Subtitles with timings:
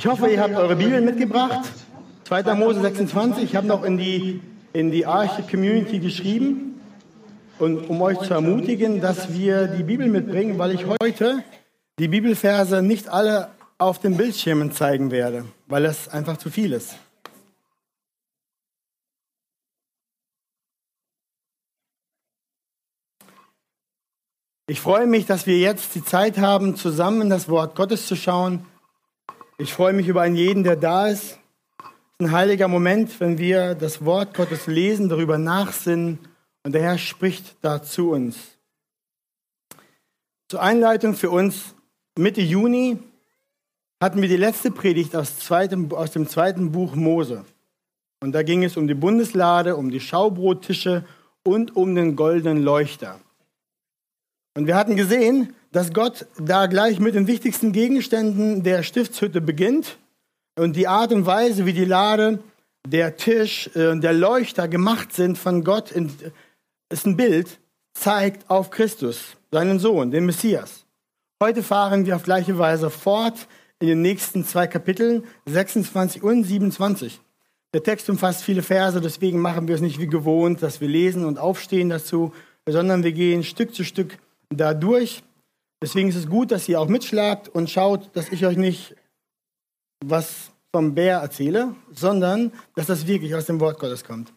[0.00, 1.70] Ich hoffe, ihr habt eure Bibel mitgebracht.
[2.24, 2.54] 2.
[2.54, 3.44] Mose 26.
[3.44, 4.40] Ich habe noch in die,
[4.72, 6.80] in die Arche Community geschrieben,
[7.58, 11.44] und, um euch zu ermutigen, dass wir die Bibel mitbringen, weil ich heute
[11.98, 16.94] die Bibelverse nicht alle auf den Bildschirmen zeigen werde, weil es einfach zu viel ist.
[24.66, 28.64] Ich freue mich, dass wir jetzt die Zeit haben, zusammen das Wort Gottes zu schauen.
[29.62, 31.22] Ich freue mich über einen jeden, der da ist.
[31.22, 36.18] Es ist ein heiliger Moment, wenn wir das Wort Gottes lesen, darüber nachsinnen
[36.62, 38.38] und der Herr spricht da zu uns.
[40.48, 41.74] Zur Einleitung für uns
[42.16, 43.00] Mitte Juni
[44.00, 47.44] hatten wir die letzte Predigt aus, zweitem, aus dem zweiten Buch Mose.
[48.20, 51.04] Und da ging es um die Bundeslade, um die Schaubrottische
[51.42, 53.20] und um den goldenen Leuchter.
[54.60, 59.96] Und wir hatten gesehen, dass Gott da gleich mit den wichtigsten Gegenständen der Stiftshütte beginnt
[60.54, 62.40] und die Art und Weise, wie die Lade,
[62.86, 67.58] der Tisch und äh, der Leuchter gemacht sind von Gott, ist ein Bild,
[67.94, 70.84] zeigt auf Christus, seinen Sohn, den Messias.
[71.42, 77.18] Heute fahren wir auf gleiche Weise fort in den nächsten zwei Kapiteln, 26 und 27.
[77.72, 81.24] Der Text umfasst viele Verse, deswegen machen wir es nicht wie gewohnt, dass wir lesen
[81.24, 82.34] und aufstehen dazu,
[82.66, 84.18] sondern wir gehen Stück zu Stück
[84.50, 85.22] da durch.
[85.82, 88.94] Deswegen ist es gut, dass ihr auch mitschlagt und schaut, dass ich euch nicht
[90.04, 94.32] was vom Bär erzähle, sondern dass das wirklich aus dem Wort Gottes kommt.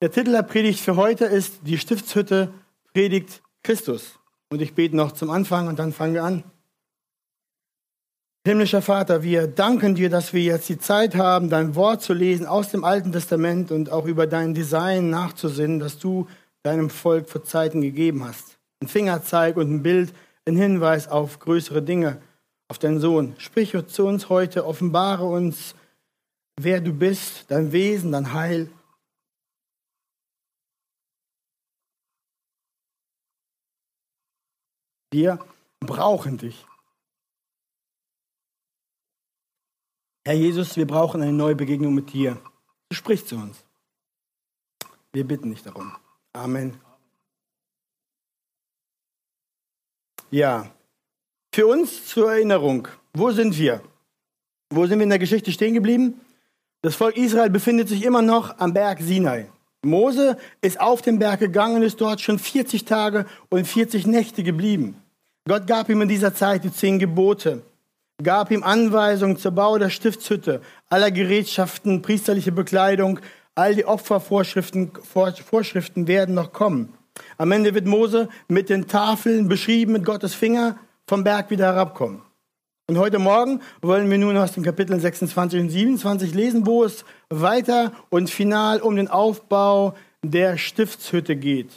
[0.00, 2.52] Der Titel der Predigt für heute ist Die Stiftshütte
[2.92, 4.18] predigt Christus.
[4.50, 6.44] Und ich bete noch zum Anfang und dann fangen wir an.
[8.46, 12.46] Himmlischer Vater, wir danken dir, dass wir jetzt die Zeit haben, dein Wort zu lesen
[12.46, 16.28] aus dem Alten Testament und auch über dein Design nachzusinnen, das du
[16.62, 20.14] deinem Volk vor Zeiten gegeben hast ein Fingerzeig und ein Bild,
[20.46, 22.22] ein Hinweis auf größere Dinge,
[22.68, 23.34] auf deinen Sohn.
[23.38, 25.74] Sprich zu uns heute, offenbare uns,
[26.56, 28.70] wer du bist, dein Wesen, dein Heil.
[35.10, 35.38] Wir
[35.80, 36.66] brauchen dich.
[40.26, 42.38] Herr Jesus, wir brauchen eine neue Begegnung mit dir.
[42.92, 43.64] Sprich zu uns.
[45.12, 45.96] Wir bitten dich darum.
[46.34, 46.78] Amen.
[50.30, 50.66] Ja,
[51.54, 53.80] für uns zur Erinnerung, wo sind wir?
[54.68, 56.20] Wo sind wir in der Geschichte stehen geblieben?
[56.82, 59.46] Das Volk Israel befindet sich immer noch am Berg Sinai.
[59.82, 64.42] Mose ist auf den Berg gegangen und ist dort schon 40 Tage und 40 Nächte
[64.42, 65.02] geblieben.
[65.48, 67.62] Gott gab ihm in dieser Zeit die zehn Gebote,
[68.22, 70.60] gab ihm Anweisungen zur Bau der Stiftshütte,
[70.90, 73.18] aller Gerätschaften, priesterliche Bekleidung,
[73.54, 76.97] all die Opfervorschriften Vorschriften werden noch kommen.
[77.36, 82.22] Am Ende wird Mose mit den Tafeln beschrieben, mit Gottes Finger vom Berg wieder herabkommen.
[82.86, 87.04] Und heute Morgen wollen wir nun aus den Kapiteln 26 und 27 lesen, wo es
[87.28, 91.70] weiter und final um den Aufbau der Stiftshütte geht.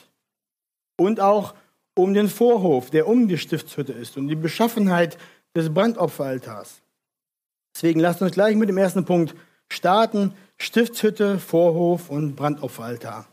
[0.98, 1.54] Und auch
[1.96, 5.18] um den Vorhof, der um die Stiftshütte ist und die Beschaffenheit
[5.54, 6.82] des Brandopferaltars.
[7.76, 9.36] Deswegen lasst uns gleich mit dem ersten Punkt
[9.70, 10.34] starten.
[10.58, 13.28] Stiftshütte, Vorhof und Brandopferaltar.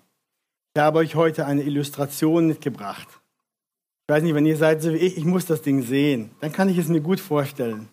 [0.78, 3.08] Ich habe euch heute eine Illustration mitgebracht.
[3.10, 6.30] Ich weiß nicht, wenn ihr seid so wie ich, ich muss das Ding sehen.
[6.40, 7.88] Dann kann ich es mir gut vorstellen.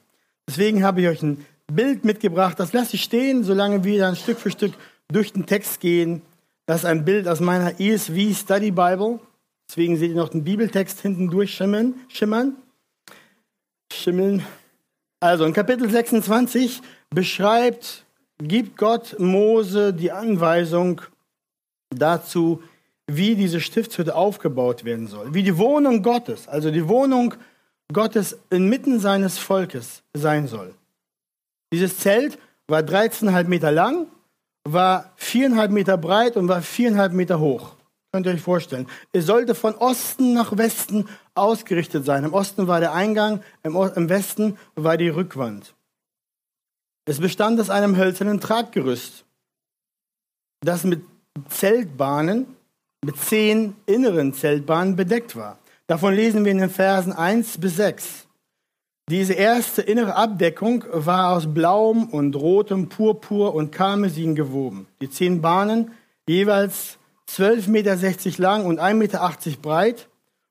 [0.48, 2.60] Deswegen habe ich euch ein Bild mitgebracht.
[2.60, 4.74] Das lasse ich stehen, solange wir dann Stück für Stück
[5.08, 6.22] durch den Text gehen.
[6.68, 9.20] Das ist ein Bild aus meiner ESV Study Bible.
[9.68, 11.96] Deswegen seht ihr noch den Bibeltext hinten durchschimmern.
[12.08, 12.56] Schimmern.
[13.92, 14.46] Schimmeln.
[15.22, 18.06] Also in Kapitel 26 beschreibt,
[18.38, 21.02] gibt Gott Mose die Anweisung
[21.90, 22.62] dazu,
[23.08, 27.36] wie diese Stiftshütte aufgebaut werden soll, wie die Wohnung Gottes, also die Wohnung
[27.94, 30.74] Gottes inmitten seines Volkes sein soll.
[31.72, 34.08] Dieses Zelt war 13,5 Meter lang,
[34.64, 37.76] war 4,5 Meter breit und war 4,5 Meter hoch.
[38.12, 38.88] Könnt ihr euch vorstellen.
[39.12, 42.24] Es sollte von Osten nach Westen ausgerichtet sein.
[42.24, 43.76] Im Osten war der Eingang, im,
[44.10, 45.76] Westen war die Rückwand.
[47.06, 49.26] Es bestand aus einem hölzernen Traggerüst,
[50.62, 51.04] das mit
[51.50, 52.55] Zeltbahnen
[53.04, 55.60] mit zehn inneren Zeltbahnen bedeckt war.
[55.88, 58.26] Davon lesen wir in den Versen 1 bis 6.
[59.10, 64.88] Diese erste innere Abdeckung war aus blauem und rotem Purpur und Karmesin gewoben.
[65.00, 65.92] Die zehn Bahnen,
[66.28, 66.98] jeweils
[67.30, 69.32] 12,60 Meter lang und 1,80 Meter
[69.62, 70.10] breit,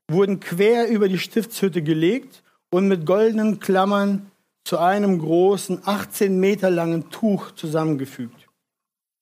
[0.08, 4.30] wurden quer über die Stiftshütte gelegt und mit goldenen Klammern
[4.64, 8.48] zu einem großen, 18 Meter langen Tuch zusammengefügt.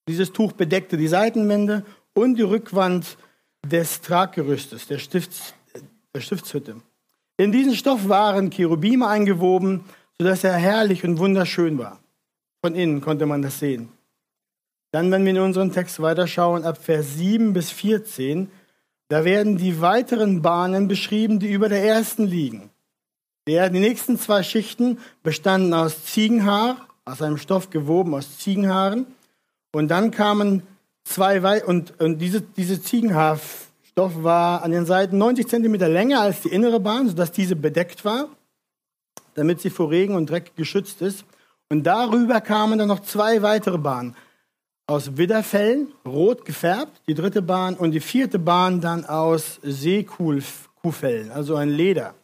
[0.08, 1.84] Dieses Tuch bedeckte die Seitenwände
[2.14, 3.16] und die Rückwand
[3.64, 5.54] des Traggerüstes, der, Stifts,
[6.14, 6.76] der Stiftshütte.
[7.36, 9.84] In diesen Stoff waren Cherubime eingewoben,
[10.18, 12.00] sodass er herrlich und wunderschön war.
[12.64, 13.88] Von innen konnte man das sehen.
[14.92, 18.50] Dann, wenn wir in unseren Text weiterschauen, ab Vers 7 bis 14,
[19.08, 22.70] da werden die weiteren Bahnen beschrieben, die über der ersten liegen.
[23.48, 29.06] Die nächsten zwei Schichten bestanden aus Ziegenhaar, aus einem Stoff gewoben aus Ziegenhaaren.
[29.72, 30.62] Und dann kamen
[31.04, 36.48] zwei, und, und diese, diese Ziegenhaarstoff war an den Seiten 90 Zentimeter länger als die
[36.48, 38.28] innere Bahn, sodass diese bedeckt war,
[39.34, 41.24] damit sie vor Regen und Dreck geschützt ist.
[41.68, 44.14] Und darüber kamen dann noch zwei weitere Bahnen
[44.86, 51.56] aus Widderfellen, rot gefärbt, die dritte Bahn, und die vierte Bahn dann aus Seekuhfellen, also
[51.56, 52.14] ein Leder.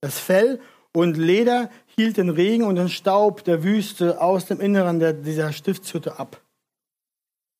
[0.00, 0.60] Das Fell
[0.92, 5.52] und Leder hielt den Regen und den Staub der Wüste aus dem Inneren der, dieser
[5.52, 6.40] Stiftshütte ab.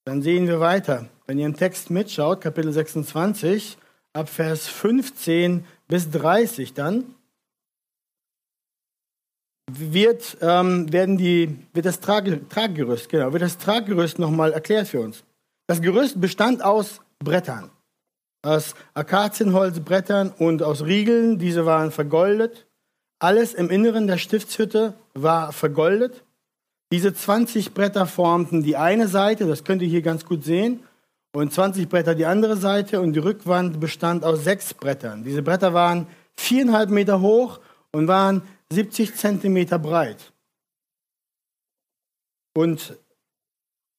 [0.09, 1.05] Dann sehen wir weiter.
[1.27, 3.77] Wenn ihr im Text mitschaut, Kapitel 26,
[4.15, 7.15] ab Vers 15 bis 30 dann,
[9.71, 15.01] wird, ähm, werden die, wird das Trage, Traggerüst, genau, wird das Traggerüst nochmal erklärt für
[15.01, 15.25] uns.
[15.67, 17.71] Das Gerüst bestand aus Brettern,
[18.41, 21.39] aus Akazienholzbrettern und aus Riegeln.
[21.39, 22.67] Diese waren vergoldet.
[23.19, 26.25] Alles im Inneren der Stiftshütte war vergoldet.
[26.90, 30.82] Diese 20 Bretter formten die eine Seite, das könnt ihr hier ganz gut sehen,
[31.32, 35.25] und 20 Bretter die andere Seite und die Rückwand bestand aus sechs Brettern.
[35.25, 36.06] Diese Bretter waren
[36.37, 37.61] viereinhalb Meter hoch
[37.93, 38.43] und waren
[38.73, 40.32] 70 Zentimeter breit.
[42.55, 42.96] Und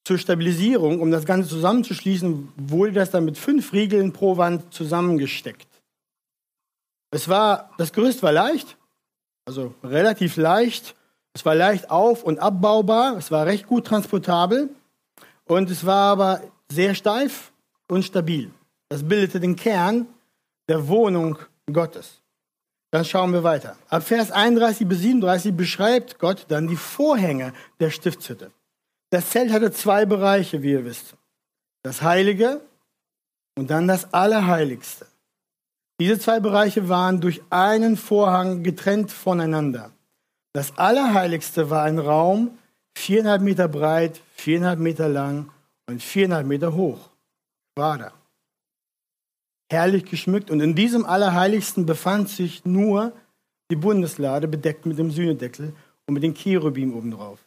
[0.04, 5.68] zur Stabilisierung, um das Ganze zusammenzuschließen, wurde das dann mit fünf Riegeln pro Wand zusammengesteckt.
[7.12, 8.78] Es war, das Gerüst war leicht,
[9.46, 10.96] also relativ leicht.
[11.34, 14.70] Es war leicht auf- und abbaubar, es war recht gut transportabel
[15.46, 17.52] und es war aber sehr steif
[17.88, 18.52] und stabil.
[18.90, 20.08] Das bildete den Kern
[20.68, 21.38] der Wohnung
[21.72, 22.22] Gottes.
[22.92, 23.78] Dann schauen wir weiter.
[23.88, 28.52] Ab Vers 31 bis 37 beschreibt Gott dann die Vorhänge der Stiftshütte.
[29.12, 31.16] Das Zelt hatte zwei Bereiche, wie ihr wisst.
[31.84, 32.62] Das Heilige
[33.56, 35.06] und dann das Allerheiligste.
[36.00, 39.92] Diese zwei Bereiche waren durch einen Vorhang getrennt voneinander.
[40.54, 42.58] Das Allerheiligste war ein Raum,
[42.98, 45.52] viereinhalb Meter breit, viereinhalb Meter lang
[45.88, 47.10] und viereinhalb Meter hoch.
[47.76, 48.12] War da
[49.72, 50.50] herrlich geschmückt.
[50.50, 53.14] Und in diesem Allerheiligsten befand sich nur
[53.72, 55.74] die Bundeslade, bedeckt mit dem Sühnedeckel
[56.08, 57.40] und mit den Cherubim obendrauf.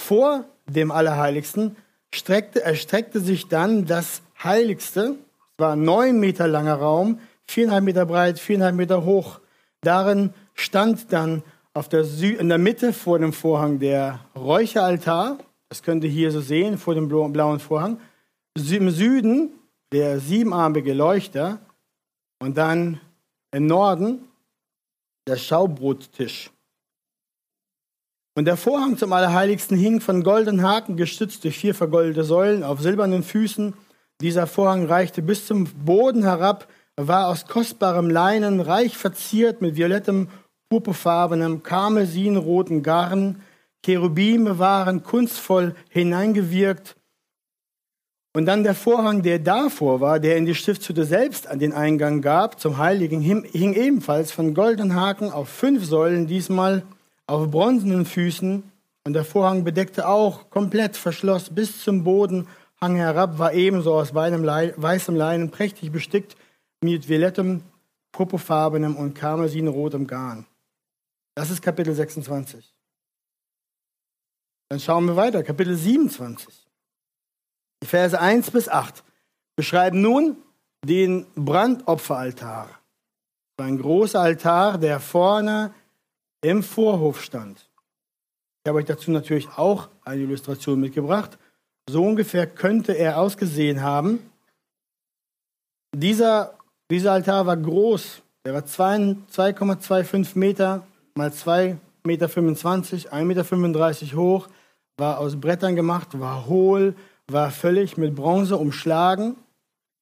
[0.00, 1.76] Vor dem Allerheiligsten
[2.14, 5.16] streckte, erstreckte sich dann das Heiligste.
[5.52, 9.40] Es war neun Meter langer Raum, viereinhalb Meter breit, viereinhalb Meter hoch.
[9.82, 11.42] Darin stand dann
[11.74, 15.38] auf der Sü in der Mitte vor dem Vorhang der Räucheraltar.
[15.68, 18.00] Das könnt ihr hier so sehen, vor dem blauen Vorhang.
[18.54, 19.52] Im Süden
[19.92, 21.60] der siebenarmige Leuchter
[22.40, 23.00] und dann
[23.52, 24.28] im Norden
[25.26, 26.50] der Schaubrottisch.
[28.36, 32.80] Und der Vorhang zum Allerheiligsten hing von goldenen Haken gestützt durch vier vergoldete Säulen auf
[32.80, 33.74] silbernen Füßen.
[34.20, 40.28] Dieser Vorhang reichte bis zum Boden herab, war aus kostbarem Leinen, reich verziert mit violettem,
[40.70, 43.42] purpurfarbenem, karmesinroten Garn.
[43.84, 46.96] Cherubime waren kunstvoll hineingewirkt
[48.32, 52.22] und dann der Vorhang, der davor war, der in die Stiftshütte selbst an den Eingang
[52.22, 56.84] gab, zum Heiligen, hing ebenfalls von goldenen Haken auf fünf Säulen, diesmal
[57.26, 58.62] auf bronzenen Füßen.
[59.04, 62.46] Und der Vorhang bedeckte auch komplett, verschloss bis zum Boden,
[62.80, 66.36] hang herab, war ebenso aus weißem Leinen prächtig bestickt
[66.80, 67.62] mit violettem,
[68.12, 70.46] purpurfarbenem und karmesinrotem Garn.
[71.34, 72.74] Das ist Kapitel 26.
[74.68, 76.66] Dann schauen wir weiter, Kapitel 27.
[77.82, 79.02] Die Verse 1 bis 8
[79.56, 80.36] beschreiben nun
[80.84, 82.68] den Brandopferaltar.
[83.56, 85.74] Ein großer Altar, der vorne
[86.40, 87.68] im Vorhof stand.
[88.62, 91.38] Ich habe euch dazu natürlich auch eine Illustration mitgebracht.
[91.88, 94.30] So ungefähr könnte er ausgesehen haben.
[95.94, 96.58] Dieser,
[96.90, 98.22] dieser Altar war groß.
[98.46, 100.86] Der war 2,25 Meter
[101.20, 104.48] mal 2,25 Meter, 1,35 Meter hoch,
[104.96, 106.94] war aus Brettern gemacht, war hohl,
[107.28, 109.36] war völlig mit Bronze umschlagen,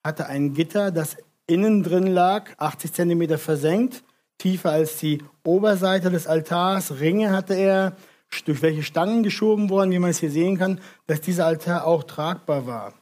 [0.04, 1.16] hatte ein Gitter, das
[1.48, 4.04] innen drin lag, 80 Zentimeter versenkt,
[4.38, 7.00] tiefer als die Oberseite des Altars.
[7.00, 7.96] Ringe hatte er,
[8.44, 12.04] durch welche Stangen geschoben worden, wie man es hier sehen kann, dass dieser Altar auch
[12.04, 12.94] tragbar war.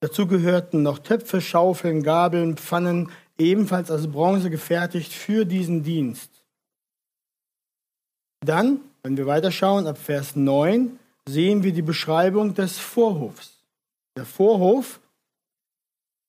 [0.00, 6.33] Dazu gehörten noch Töpfe, Schaufeln, Gabeln, Pfannen, ebenfalls aus Bronze gefertigt für diesen Dienst.
[8.44, 13.52] Dann, wenn wir weiterschauen, ab Vers 9, sehen wir die Beschreibung des Vorhofs.
[14.16, 15.00] Der Vorhof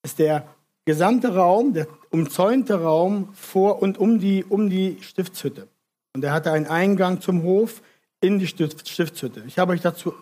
[0.03, 0.47] ist der
[0.85, 5.67] gesamte Raum, der umzäunte Raum vor und um die, um die Stiftshütte.
[6.13, 7.81] Und er hatte einen Eingang zum Hof
[8.21, 9.43] in die Stiftshütte.
[9.47, 10.13] Ich habe euch dazu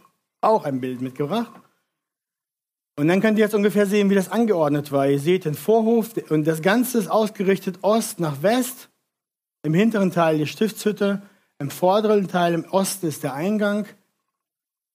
[0.41, 1.51] auch ein Bild mitgebracht.
[2.95, 5.07] Und dann könnt ihr jetzt ungefähr sehen, wie das angeordnet war.
[5.07, 8.89] Ihr seht den Vorhof und das Ganze ist ausgerichtet Ost nach West.
[9.63, 11.21] Im hinteren Teil die Stiftshütte,
[11.63, 13.86] im vorderen Teil im Osten ist der Eingang.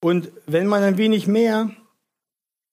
[0.01, 1.71] Und wenn man ein wenig mehr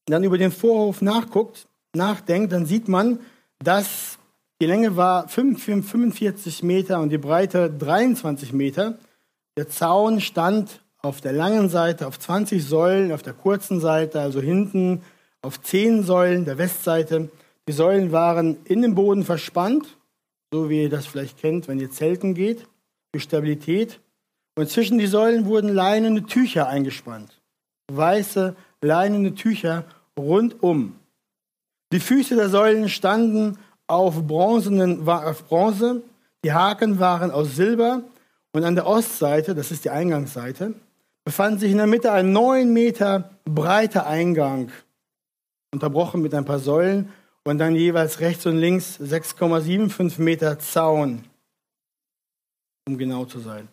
[0.04, 3.20] dann über den Vorhof nachguckt, nachdenkt, dann sieht man,
[3.58, 4.18] dass
[4.60, 8.98] die Länge war 45 Meter und die Breite 23 Meter.
[9.56, 14.42] Der Zaun stand auf der langen Seite auf 20 Säulen, auf der kurzen Seite, also
[14.42, 15.02] hinten
[15.40, 17.30] auf 10 Säulen der Westseite.
[17.66, 19.96] Die Säulen waren in den Boden verspannt,
[20.52, 22.66] so wie ihr das vielleicht kennt, wenn ihr zelten geht,
[23.16, 24.00] für Stabilität.
[24.58, 27.40] Und zwischen die Säulen wurden leinene Tücher eingespannt.
[27.90, 29.84] Weiße leinene Tücher
[30.18, 30.96] rundum.
[31.92, 36.02] Die Füße der Säulen standen auf, bronzenen, auf Bronze,
[36.44, 38.02] die Haken waren aus Silber
[38.52, 40.74] und an der Ostseite, das ist die Eingangsseite,
[41.24, 44.72] befand sich in der Mitte ein neun Meter breiter Eingang,
[45.72, 47.12] unterbrochen mit ein paar Säulen
[47.44, 51.24] und dann jeweils rechts und links 6,75 Meter Zaun,
[52.86, 53.68] um genau zu sein.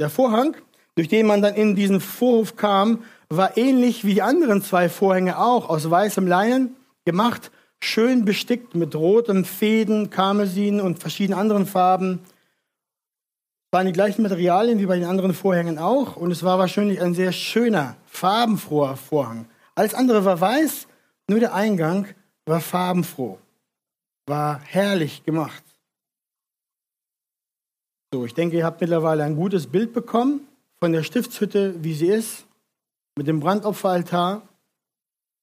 [0.00, 0.56] Der Vorhang,
[0.94, 5.38] durch den man dann in diesen Vorhof kam, war ähnlich wie die anderen zwei Vorhänge
[5.38, 7.50] auch aus weißem Leinen gemacht,
[7.80, 12.20] schön bestickt mit rotem Fäden, Karmesin und verschiedenen anderen Farben
[13.72, 17.14] waren die gleichen Materialien wie bei den anderen Vorhängen auch und es war wahrscheinlich ein
[17.14, 19.46] sehr schöner, farbenfroher Vorhang.
[19.74, 20.86] Alles andere war weiß,
[21.26, 22.06] nur der Eingang
[22.44, 23.38] war farbenfroh,
[24.26, 25.64] war herrlich gemacht.
[28.12, 30.46] So, ich denke, ihr habt mittlerweile ein gutes Bild bekommen
[30.80, 32.44] von der Stiftshütte, wie sie ist,
[33.16, 34.42] mit dem Brandopferaltar.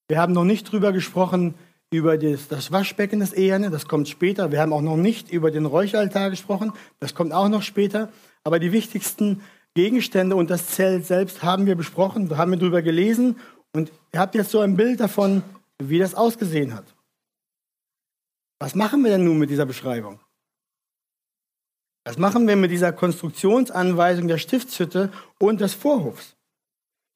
[0.06, 1.54] Wir haben noch nicht drüber gesprochen,
[1.92, 4.52] über das, das Waschbecken, das Eherne, das kommt später.
[4.52, 8.08] Wir haben auch noch nicht über den Räucheraltar gesprochen, das kommt auch noch später.
[8.44, 9.42] Aber die wichtigsten
[9.74, 13.36] Gegenstände und das Zelt selbst haben wir besprochen, haben wir drüber gelesen
[13.72, 15.42] und ihr habt jetzt so ein Bild davon,
[15.82, 16.84] wie das ausgesehen hat.
[18.60, 20.20] Was machen wir denn nun mit dieser Beschreibung?
[22.04, 26.34] Was machen wir mit dieser Konstruktionsanweisung der Stiftshütte und des Vorhofs?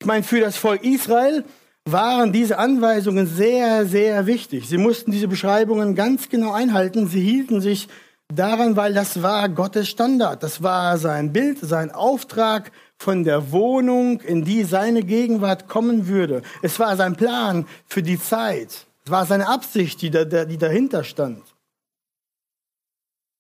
[0.01, 1.45] Ich meine, für das Volk Israel
[1.87, 4.69] waren diese Anweisungen sehr, sehr wichtig.
[4.69, 7.07] Sie mussten diese Beschreibungen ganz genau einhalten.
[7.07, 7.89] Sie hielten sich
[8.33, 10.43] daran, weil das war Gottes Standard.
[10.43, 16.43] Das war sein Bild, sein Auftrag von der Wohnung, in die seine Gegenwart kommen würde.
[16.63, 18.87] Es war sein Plan für die Zeit.
[19.05, 21.43] Es war seine Absicht, die, da, die dahinter stand.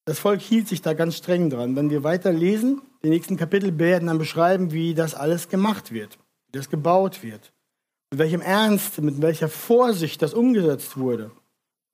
[0.04, 1.76] Das Volk hielt sich da ganz streng dran.
[1.76, 6.18] Wenn wir weiter lesen, die nächsten Kapitel werden dann beschreiben, wie das alles gemacht wird,
[6.48, 7.54] wie das gebaut wird
[8.14, 11.32] mit welchem Ernst, mit welcher Vorsicht das umgesetzt wurde.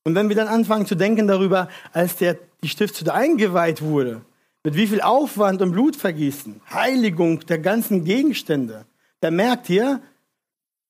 [0.04, 4.20] Und wenn wir dann anfangen zu denken darüber, als der, die Stiftshütte eingeweiht wurde,
[4.62, 8.84] mit wie viel Aufwand und Blutvergießen, Heiligung der ganzen Gegenstände,
[9.20, 10.02] da merkt ihr,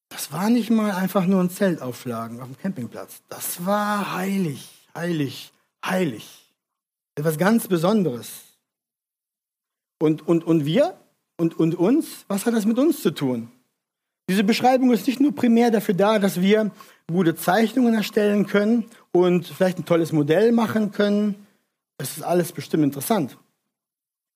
[0.08, 3.22] das war nicht mal einfach nur ein Zelt aufschlagen auf dem Campingplatz.
[3.28, 5.52] Das war heilig, heilig,
[5.84, 6.49] heilig.
[7.20, 8.44] Etwas ganz Besonderes.
[9.98, 10.98] Und, und, und wir
[11.36, 13.52] und, und uns, was hat das mit uns zu tun?
[14.30, 16.70] Diese Beschreibung ist nicht nur primär dafür da, dass wir
[17.12, 21.46] gute Zeichnungen erstellen können und vielleicht ein tolles Modell machen können.
[21.98, 23.36] Das ist alles bestimmt interessant.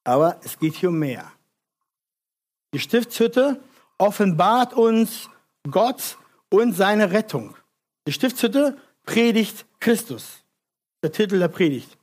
[0.04, 1.32] Aber es geht hier um mehr.
[2.74, 3.62] Die Stiftshütte
[3.96, 5.30] offenbart uns
[5.70, 6.18] Gott
[6.50, 7.56] und seine Rettung.
[8.06, 10.44] Die Stiftshütte predigt Christus.
[11.02, 11.96] Der Titel der Predigt.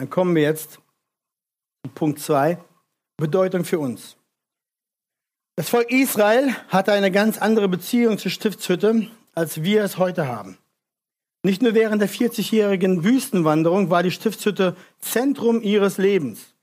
[0.00, 0.78] Dann kommen wir jetzt
[1.84, 2.56] zu Punkt 2.
[3.18, 4.16] Bedeutung für uns.
[5.56, 10.56] Das Volk Israel hatte eine ganz andere Beziehung zur Stiftshütte, als wir es heute haben.
[11.42, 16.54] Nicht nur während der 40-jährigen Wüstenwanderung war die Stiftshütte Zentrum ihres Lebens,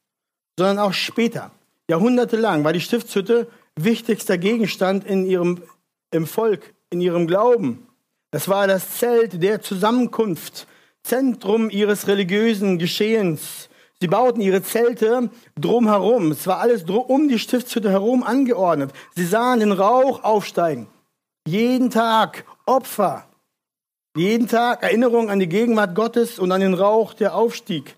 [0.58, 1.52] sondern auch später,
[1.88, 5.62] jahrhundertelang, war die Stiftshütte wichtigster Gegenstand in ihrem,
[6.10, 7.88] im Volk, in ihrem Glauben.
[8.32, 10.66] Das war das Zelt der Zusammenkunft,
[11.08, 16.32] Zentrum ihres religiösen Geschehens, Sie bauten ihre Zelte drumherum.
[16.32, 18.92] Es war alles um die Stiftshütte herum angeordnet.
[19.16, 20.88] Sie sahen den Rauch aufsteigen.
[21.48, 23.28] Jeden Tag Opfer.
[24.16, 27.98] Jeden Tag Erinnerung an die Gegenwart Gottes und an den Rauch, der aufstieg.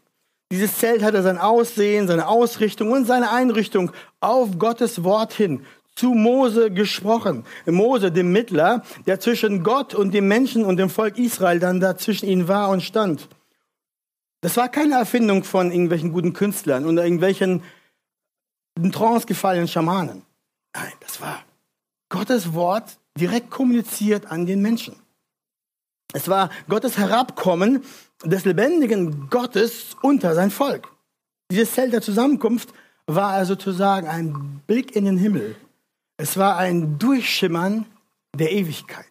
[0.51, 5.65] Dieses Zelt hatte sein Aussehen, seine Ausrichtung und seine Einrichtung auf Gottes Wort hin
[5.99, 7.43] zu Mose gesprochen.
[7.65, 12.29] Mose, dem Mittler, der zwischen Gott und dem Menschen und dem Volk Israel dann dazwischen
[12.29, 13.27] ihnen war und stand.
[14.39, 17.63] Das war keine Erfindung von irgendwelchen guten Künstlern oder irgendwelchen
[18.77, 20.21] in Trance gefallenen Schamanen.
[20.73, 21.43] Nein, das war
[22.07, 24.95] Gottes Wort direkt kommuniziert an den Menschen.
[26.13, 27.83] Es war Gottes Herabkommen
[28.23, 30.87] des lebendigen Gottes unter sein Volk.
[31.51, 32.73] Dieses Zelt der Zusammenkunft
[33.05, 35.57] war also sozusagen ein Blick in den Himmel.
[36.21, 37.85] Es war ein Durchschimmern
[38.35, 39.05] der Ewigkeit.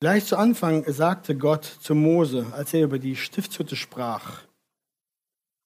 [0.00, 4.44] Gleich zu Anfang sagte Gott zu Mose, als er über die Stiftshütte sprach,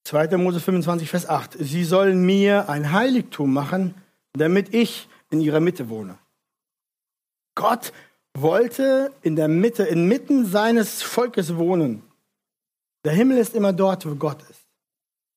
[0.04, 0.38] 2.
[0.38, 3.96] Mose 25, Vers 8, Sie sollen mir ein Heiligtum machen,
[4.32, 6.18] damit ich in ihrer Mitte wohne.
[7.54, 7.92] Gott
[8.32, 12.02] wollte in der Mitte, inmitten seines Volkes wohnen.
[13.04, 14.64] Der Himmel ist immer dort, wo Gott ist.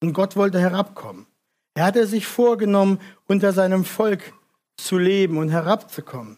[0.02, 1.28] Und Gott wollte herabkommen.
[1.76, 4.34] Er hatte sich vorgenommen, unter seinem Volk
[4.78, 6.38] zu leben und herabzukommen.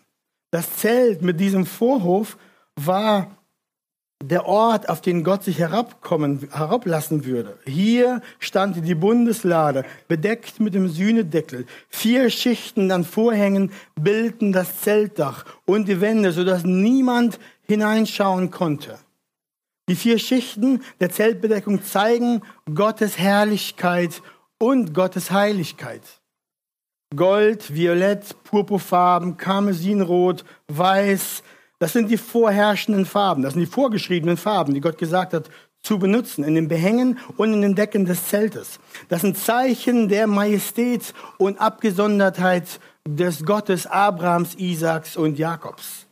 [0.51, 2.38] Das Zelt mit diesem Vorhof
[2.75, 3.38] war
[4.24, 7.60] der Ort, auf den Gott sich herabkommen, herablassen würde.
[7.65, 11.67] Hier stand die Bundeslade, bedeckt mit dem Sühnedeckel.
[11.88, 18.98] Vier Schichten an Vorhängen bildeten das Zeltdach und die Wände, sodass niemand hineinschauen konnte.
[19.88, 22.41] Die vier Schichten der Zeltbedeckung zeigen
[22.74, 24.24] Gottes Herrlichkeit
[24.60, 26.02] und Gottes Heiligkeit.
[27.16, 31.44] Gold, Violett, Purpurfarben, Karmesinrot, Weiß,
[31.80, 35.50] das sind die vorherrschenden Farben, das sind die vorgeschriebenen Farben, die Gott gesagt hat,
[35.84, 38.80] zu benutzen in den Behängen und in den Decken des Zeltes.
[39.10, 46.08] Das sind Zeichen der Majestät und Abgesondertheit des Gottes Abrahams, Isaaks und Jakobs.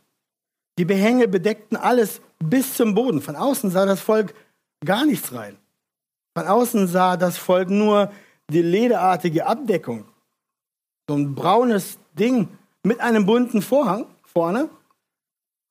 [0.78, 3.22] Die Behänge bedeckten alles bis zum Boden.
[3.22, 4.34] Von außen sah das Volk
[4.86, 5.58] gar nichts rein.
[6.38, 8.12] Von außen sah das Volk nur
[8.52, 10.06] die lederartige Abdeckung.
[11.08, 12.50] So ein braunes Ding
[12.84, 14.70] mit einem bunten Vorhang vorne.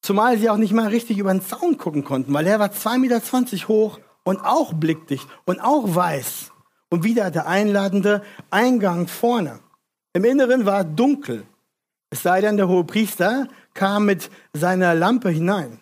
[0.02, 2.98] Zumal sie auch nicht mal richtig über den Zaun gucken konnten, weil er war 2,20
[2.98, 6.52] Meter hoch und auch blickdicht und auch weiß.
[6.90, 9.60] Und wieder der einladende Eingang vorne.
[10.12, 11.44] Im Inneren war dunkel.
[12.10, 15.80] Es sei denn, der hohe Priester kam mit seiner Lampe hinein.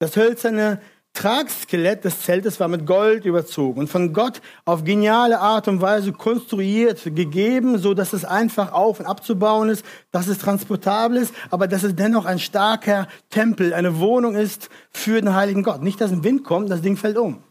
[0.00, 0.80] Das hölzerne
[1.12, 6.12] Tragskelett des Zeltes war mit Gold überzogen und von Gott auf geniale Art und Weise
[6.12, 11.66] konstruiert, gegeben, so dass es einfach auf und abzubauen ist, dass es transportabel ist, aber
[11.66, 15.82] dass es dennoch ein starker Tempel, eine Wohnung ist für den heiligen Gott.
[15.82, 17.42] Nicht, dass ein Wind kommt, das Ding fällt um,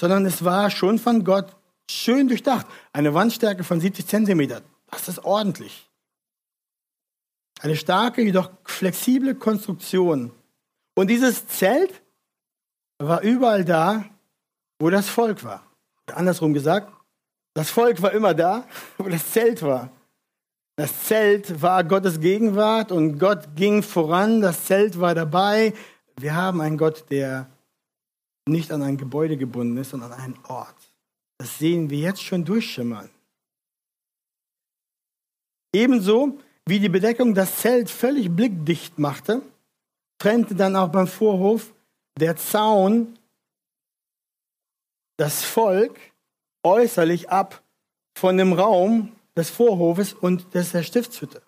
[0.00, 1.56] sondern es war schon von Gott
[1.88, 2.66] schön durchdacht.
[2.92, 4.62] Eine Wandstärke von 70 Zentimeter.
[4.90, 5.88] Das ist ordentlich.
[7.60, 10.32] Eine starke, jedoch flexible Konstruktion
[10.94, 12.02] und dieses Zelt
[13.08, 14.04] war überall da,
[14.78, 15.66] wo das Volk war.
[16.12, 16.92] Andersrum gesagt,
[17.54, 18.66] das Volk war immer da,
[18.98, 19.90] wo das Zelt war.
[20.76, 25.74] Das Zelt war Gottes Gegenwart und Gott ging voran, das Zelt war dabei.
[26.16, 27.50] Wir haben einen Gott, der
[28.48, 30.76] nicht an ein Gebäude gebunden ist, sondern an einen Ort.
[31.38, 33.08] Das sehen wir jetzt schon durchschimmern.
[35.74, 39.42] Ebenso wie die Bedeckung das Zelt völlig blickdicht machte,
[40.18, 41.72] trennte dann auch beim Vorhof
[42.20, 43.18] der Zaun
[45.16, 45.98] das Volk
[46.62, 47.62] äußerlich ab
[48.16, 51.42] von dem Raum des Vorhofes und des der Stiftshütte.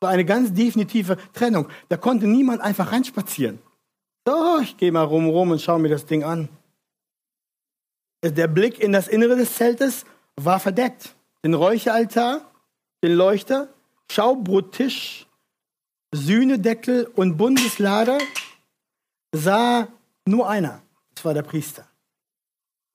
[0.00, 1.68] War eine ganz definitive Trennung.
[1.88, 3.60] Da konnte niemand einfach reinspazieren.
[4.26, 6.48] So, ich gehe mal rum, rum und schaue mir das Ding an.
[8.24, 10.04] Der Blick in das Innere des Zeltes
[10.36, 11.14] war verdeckt.
[11.44, 12.48] Den Räucheraltar,
[13.02, 13.68] den Leuchter,
[14.10, 15.26] Schaubrottisch,
[16.12, 18.18] Sühnedeckel und Bundeslader
[19.32, 19.88] sah
[20.26, 20.82] nur einer.
[21.14, 21.86] Das war der Priester.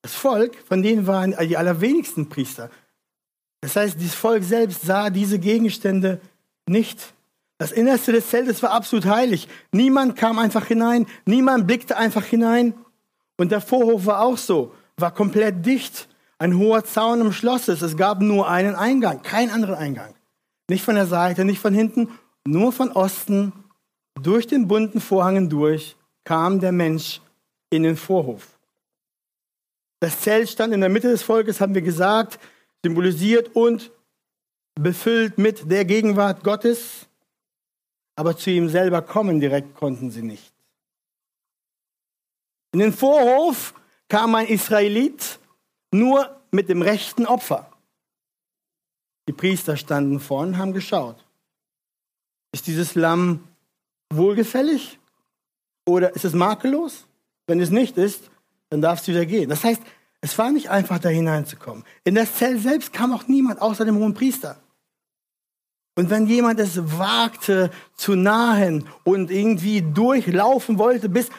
[0.02, 2.70] Das Volk, von denen waren die allerwenigsten Priester.
[3.60, 6.20] Das heißt, das Volk selbst sah diese Gegenstände
[6.66, 7.14] nicht.
[7.58, 9.48] Das Innerste des Zeltes war absolut heilig.
[9.72, 12.74] Niemand kam einfach hinein, niemand blickte einfach hinein.
[13.36, 16.08] Und der Vorhof war auch so, war komplett dicht.
[16.38, 17.82] Ein hoher Zaun umschloss es.
[17.82, 20.14] Es gab nur einen Eingang, keinen anderen Eingang.
[20.68, 22.08] Nicht von der Seite, nicht von hinten
[22.46, 23.52] nur von Osten,
[24.22, 25.96] durch den bunten Vorhang hindurch,
[26.28, 27.22] kam der Mensch
[27.70, 28.58] in den Vorhof.
[29.98, 32.38] Das Zelt stand in der Mitte des Volkes, haben wir gesagt,
[32.84, 33.90] symbolisiert und
[34.74, 37.06] befüllt mit der Gegenwart Gottes,
[38.14, 40.52] aber zu ihm selber kommen direkt konnten sie nicht.
[42.72, 43.72] In den Vorhof
[44.08, 45.38] kam ein Israelit
[45.92, 47.72] nur mit dem rechten Opfer.
[49.28, 51.24] Die Priester standen vorn haben geschaut.
[52.52, 53.48] Ist dieses Lamm
[54.12, 54.98] wohlgefällig
[55.88, 57.06] oder ist es makellos?
[57.46, 58.30] Wenn es nicht ist,
[58.70, 59.48] dann darf es wieder gehen.
[59.48, 59.82] Das heißt,
[60.20, 61.84] es war nicht einfach, da hineinzukommen.
[62.04, 64.60] In das Zelt selbst kam auch niemand außer dem hohen Priester.
[65.96, 71.30] Und wenn jemand es wagte zu nahen und irgendwie durchlaufen wollte, bis,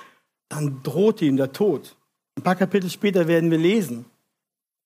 [0.49, 1.95] dann drohte ihm der Tod.
[2.35, 4.05] Ein paar Kapitel später werden wir lesen.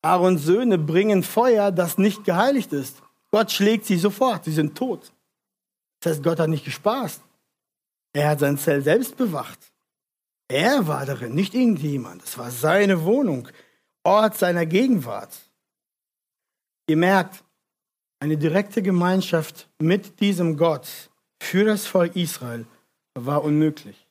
[0.02, 3.02] Aarons Söhne bringen Feuer, das nicht geheiligt ist.
[3.32, 5.12] Gott schlägt sie sofort, sie sind tot.
[6.02, 7.22] Das heißt, Gott hat nicht gespaßt.
[8.14, 9.60] Er hat sein Zelt selbst bewacht.
[10.48, 12.24] Er war darin, nicht irgendjemand.
[12.24, 13.48] Es war seine Wohnung,
[14.04, 15.34] Ort seiner Gegenwart.
[16.88, 17.44] Ihr merkt,
[18.20, 21.10] eine direkte Gemeinschaft mit diesem Gott
[21.42, 22.66] für das Volk Israel
[23.16, 24.08] war unmöglich.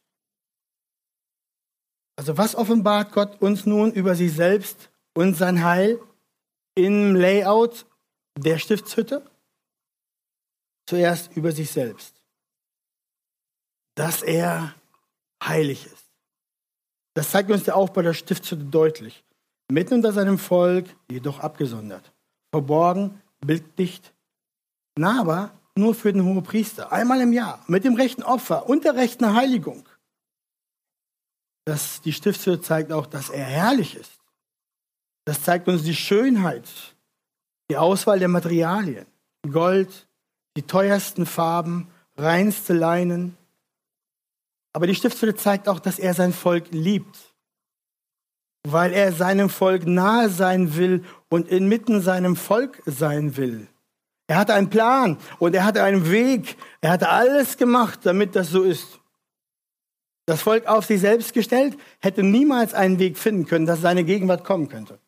[2.16, 5.98] Also was offenbart Gott uns nun über sich selbst und sein Heil
[6.74, 7.86] im Layout
[8.38, 9.28] der Stiftshütte?
[10.86, 12.21] Zuerst über sich selbst.
[13.94, 14.74] Dass er
[15.42, 16.10] heilig ist.
[17.14, 19.24] Das zeigt uns der Aufbau der Stiftshütte deutlich.
[19.70, 22.12] Mitten unter seinem Volk, jedoch abgesondert.
[22.50, 24.12] Verborgen, bilddicht,
[24.96, 26.92] nahbar nur für den Hohepriester.
[26.92, 27.64] Einmal im Jahr.
[27.66, 29.88] Mit dem rechten Opfer und der rechten Heiligung.
[31.64, 34.20] Das, die Stiftshütte zeigt auch, dass er herrlich ist.
[35.24, 36.68] Das zeigt uns die Schönheit,
[37.70, 39.06] die Auswahl der Materialien.
[39.50, 40.08] Gold,
[40.56, 43.36] die teuersten Farben, reinste Leinen.
[44.72, 47.18] Aber die Stiftshütte zeigt auch, dass er sein Volk liebt,
[48.66, 53.68] weil er seinem Volk nahe sein will und inmitten seinem Volk sein will.
[54.28, 56.56] Er hatte einen Plan und er hatte einen Weg.
[56.80, 59.00] Er hatte alles gemacht, damit das so ist.
[60.24, 64.44] Das Volk auf sich selbst gestellt, hätte niemals einen Weg finden können, dass seine Gegenwart
[64.44, 65.00] kommen könnte.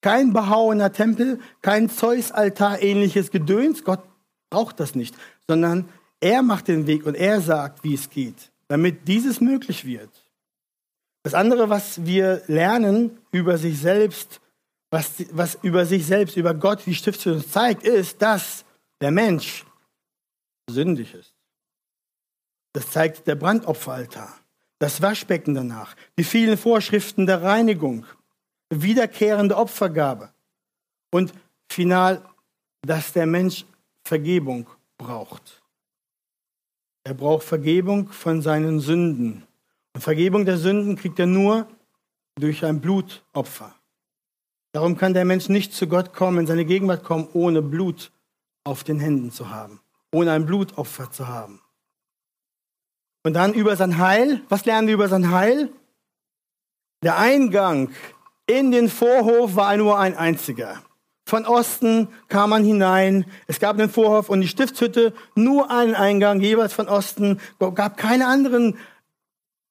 [0.00, 3.82] Kein behauener Tempel, kein Zeus-Altar ähnliches Gedöns.
[3.82, 4.04] Gott
[4.50, 5.16] braucht das nicht,
[5.48, 5.88] sondern
[6.20, 10.10] er macht den Weg und er sagt, wie es geht, damit dieses möglich wird.
[11.22, 14.40] Das andere, was wir lernen über sich selbst,
[14.90, 18.64] was, was über sich selbst, über Gott die Stiftung uns zeigt, ist, dass
[19.00, 19.66] der Mensch
[20.70, 21.34] sündig ist.
[22.72, 24.38] Das zeigt der Brandopferaltar,
[24.78, 28.06] das Waschbecken danach, die vielen Vorschriften der Reinigung,
[28.70, 30.32] wiederkehrende Opfergabe
[31.10, 31.32] und
[31.70, 32.22] final,
[32.82, 33.64] dass der Mensch
[34.06, 35.57] Vergebung braucht.
[37.08, 39.42] Er braucht Vergebung von seinen Sünden.
[39.94, 41.66] Und Vergebung der Sünden kriegt er nur
[42.34, 43.74] durch ein Blutopfer.
[44.72, 48.12] Darum kann der Mensch nicht zu Gott kommen, in seine Gegenwart kommen, ohne Blut
[48.62, 49.80] auf den Händen zu haben,
[50.12, 51.62] ohne ein Blutopfer zu haben.
[53.22, 55.72] Und dann über sein Heil, was lernen wir über sein Heil?
[57.02, 57.88] Der Eingang
[58.46, 60.82] in den Vorhof war nur ein einziger.
[61.28, 63.26] Von Osten kam man hinein.
[63.48, 67.38] Es gab den Vorhof und die Stiftshütte, nur einen Eingang, jeweils von Osten.
[67.58, 68.78] Gab keine anderen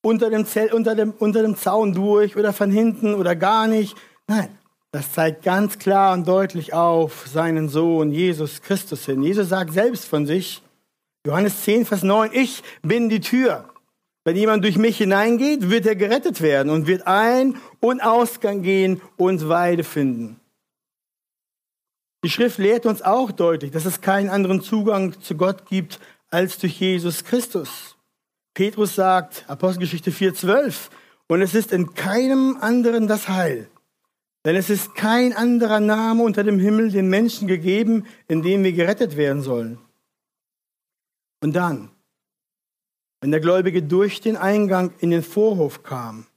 [0.04, 3.98] unter dem, Zelt, unter, dem, unter dem Zaun durch oder von hinten oder gar nicht.
[4.28, 4.50] Nein,
[4.92, 9.24] das zeigt ganz klar und deutlich auf seinen Sohn Jesus Christus hin.
[9.24, 10.62] Jesus sagt selbst von sich,
[11.26, 13.68] Johannes 10, Vers 9, ich bin die Tür.
[14.26, 19.02] Wenn jemand durch mich hineingeht, wird er gerettet werden und wird ein- und Ausgang gehen
[19.16, 20.40] und Weide finden.
[22.28, 25.98] Die Schrift lehrt uns auch deutlich, dass es keinen anderen Zugang zu Gott gibt
[26.30, 27.96] als durch Jesus Christus.
[28.54, 30.90] Petrus sagt, Apostelgeschichte 4,12,
[31.30, 33.70] und es ist in keinem anderen das Heil.
[34.44, 38.74] Denn es ist kein anderer Name unter dem Himmel den Menschen gegeben, in dem wir
[38.74, 39.78] gerettet werden sollen.
[41.42, 41.92] Und dann,
[43.22, 46.28] wenn der Gläubige durch den Eingang in den Vorhof kam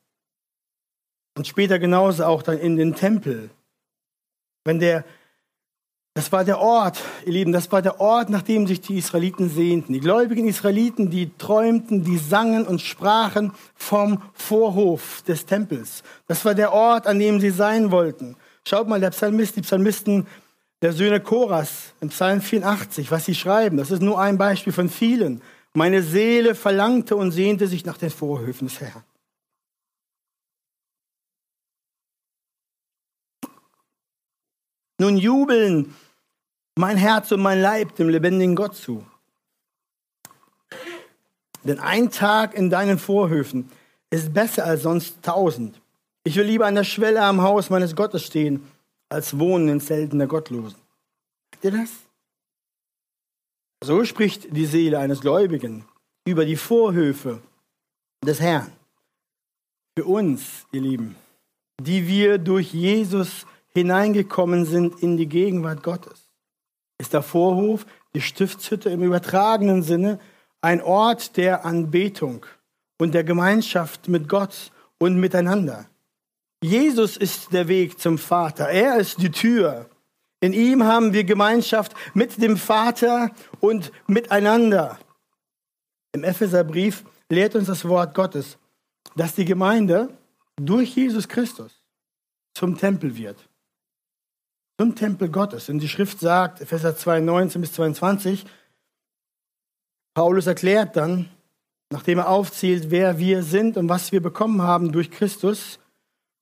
[1.36, 3.50] und später genauso auch dann in den Tempel,
[4.62, 5.04] wenn der,
[6.20, 9.48] das war der Ort, ihr Lieben, das war der Ort, nach dem sich die Israeliten
[9.48, 9.94] sehnten.
[9.94, 16.02] Die gläubigen Israeliten, die träumten, die sangen und sprachen vom Vorhof des Tempels.
[16.28, 18.36] Das war der Ort, an dem sie sein wollten.
[18.68, 20.26] Schaut mal, der Psalmist, die Psalmisten
[20.82, 24.90] der Söhne Choras im Psalm 84, was sie schreiben, das ist nur ein Beispiel von
[24.90, 25.40] vielen.
[25.72, 29.04] Meine Seele verlangte und sehnte sich nach den Vorhöfen des Herrn.
[34.98, 35.94] Nun jubeln
[36.76, 39.04] mein Herz und mein Leib dem lebendigen Gott zu.
[41.64, 43.70] Denn ein Tag in deinen Vorhöfen
[44.10, 45.80] ist besser als sonst tausend.
[46.24, 48.66] Ich will lieber an der Schwelle am Haus meines Gottes stehen,
[49.08, 50.78] als wohnen in Zelten der Gottlosen.
[51.52, 51.90] Merkt ihr das?
[53.82, 55.84] So spricht die Seele eines Gläubigen
[56.24, 57.40] über die Vorhöfe
[58.24, 58.72] des Herrn.
[59.96, 61.16] Für uns, ihr Lieben,
[61.80, 66.29] die wir durch Jesus hineingekommen sind in die Gegenwart Gottes,
[67.00, 70.20] ist der Vorhof, die Stiftshütte im übertragenen Sinne,
[70.60, 72.44] ein Ort der Anbetung
[72.98, 75.86] und der Gemeinschaft mit Gott und miteinander.
[76.62, 78.68] Jesus ist der Weg zum Vater.
[78.68, 79.88] Er ist die Tür.
[80.40, 84.98] In ihm haben wir Gemeinschaft mit dem Vater und miteinander.
[86.12, 88.58] Im Epheserbrief lehrt uns das Wort Gottes,
[89.16, 90.10] dass die Gemeinde
[90.56, 91.82] durch Jesus Christus
[92.52, 93.49] zum Tempel wird.
[94.80, 95.68] Zum Tempel Gottes.
[95.68, 98.46] Und die Schrift sagt, Epheser 2, 19 bis 22,
[100.14, 101.28] Paulus erklärt dann,
[101.90, 105.80] nachdem er aufzählt, wer wir sind und was wir bekommen haben durch Christus,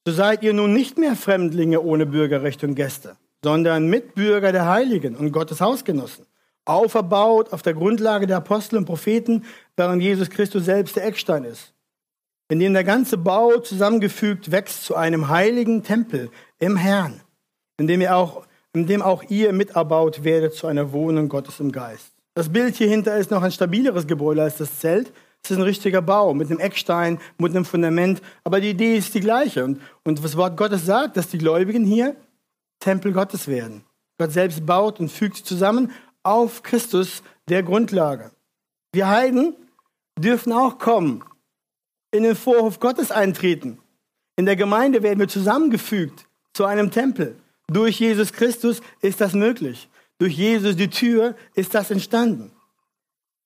[0.06, 5.16] so seid ihr nun nicht mehr Fremdlinge ohne Bürgerrecht und Gäste, sondern Mitbürger der Heiligen
[5.16, 6.24] und Gottes Hausgenossen,
[6.64, 11.74] auferbaut auf der Grundlage der Apostel und Propheten, während Jesus Christus selbst der Eckstein ist,
[12.48, 17.20] in dem der ganze Bau zusammengefügt wächst zu einem heiligen Tempel im Herrn,
[17.78, 21.72] in dem, ihr auch, in dem auch ihr miterbaut werdet zu einer Wohnung Gottes im
[21.72, 22.12] Geist.
[22.34, 25.12] Das Bild hier hinter ist noch ein stabileres Gebäude als das Zelt,
[25.42, 29.14] es ist ein richtiger Bau mit einem Eckstein, mit einem Fundament, aber die Idee ist
[29.14, 29.64] die gleiche.
[29.64, 32.16] Und, und das Wort Gottes sagt, dass die Gläubigen hier
[32.80, 33.84] Tempel Gottes werden.
[34.18, 38.32] Gott selbst baut und fügt zusammen auf Christus der Grundlage.
[38.92, 39.54] Wir Heiden
[40.18, 41.24] dürfen auch kommen,
[42.10, 43.78] in den Vorhof Gottes eintreten.
[44.36, 47.36] In der Gemeinde werden wir zusammengefügt zu einem Tempel.
[47.70, 49.88] Durch Jesus Christus ist das möglich.
[50.18, 52.50] Durch Jesus die Tür ist das entstanden.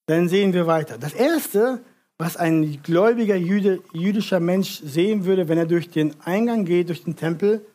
[0.07, 0.97] Dann sehen wir weiter.
[0.97, 1.83] Das Erste,
[2.17, 7.03] was ein gläubiger Jüde, jüdischer Mensch sehen würde, wenn er durch den Eingang geht, durch
[7.03, 7.65] den Tempel,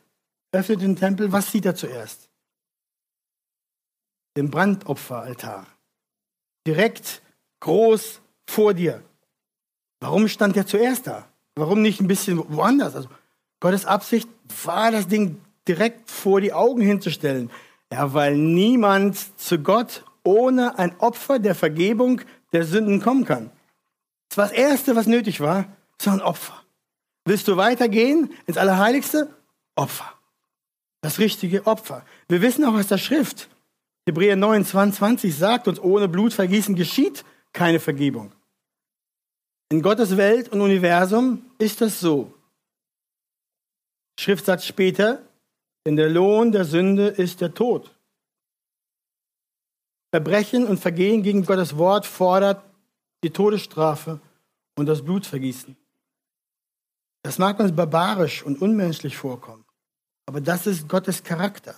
[0.53, 2.29] öffnet den Tempel, was sieht er zuerst?
[4.37, 5.67] Den Brandopferaltar.
[6.67, 7.23] Direkt
[7.61, 9.03] groß vor dir.
[10.01, 11.29] Warum stand der zuerst da?
[11.57, 12.95] Warum nicht ein bisschen woanders?
[12.95, 13.09] Also
[13.61, 14.29] Gottes Absicht
[14.65, 17.51] war, das Ding direkt vor die Augen hinzustellen.
[17.93, 22.21] Ja, weil niemand zu Gott ohne ein Opfer der Vergebung
[22.53, 23.51] der Sünden kommen kann.
[24.29, 25.67] Das war das Erste, was nötig war,
[26.01, 26.55] so ein Opfer.
[27.25, 29.35] Willst du weitergehen ins Allerheiligste?
[29.77, 30.13] Opfer.
[31.01, 32.05] Das richtige Opfer.
[32.29, 33.49] Wir wissen auch aus der Schrift,
[34.09, 38.33] Hebräer 9, 22 sagt uns, ohne Blutvergießen geschieht keine Vergebung.
[39.71, 42.33] In Gottes Welt und Universum ist das so.
[44.19, 45.28] Schriftsatz später,
[45.89, 47.97] denn der Lohn der Sünde ist der Tod.
[50.11, 52.63] Verbrechen und Vergehen gegen Gottes Wort fordert
[53.25, 54.21] die Todesstrafe
[54.77, 55.79] und das Blutvergießen.
[57.23, 59.65] Das mag uns barbarisch und unmenschlich vorkommen,
[60.27, 61.75] aber das ist Gottes Charakter.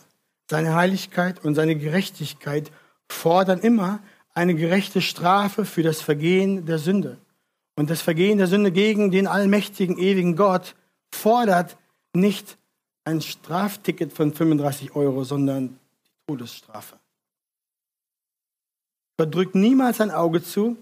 [0.50, 2.72] Seine Heiligkeit und seine Gerechtigkeit
[3.08, 4.00] fordern immer
[4.34, 7.18] eine gerechte Strafe für das Vergehen der Sünde.
[7.76, 10.74] Und das Vergehen der Sünde gegen den allmächtigen, ewigen Gott
[11.12, 11.76] fordert
[12.12, 12.58] nicht
[13.04, 16.98] ein Strafticket von 35 Euro, sondern die Todesstrafe.
[19.16, 20.76] Gott drückt niemals ein Auge zu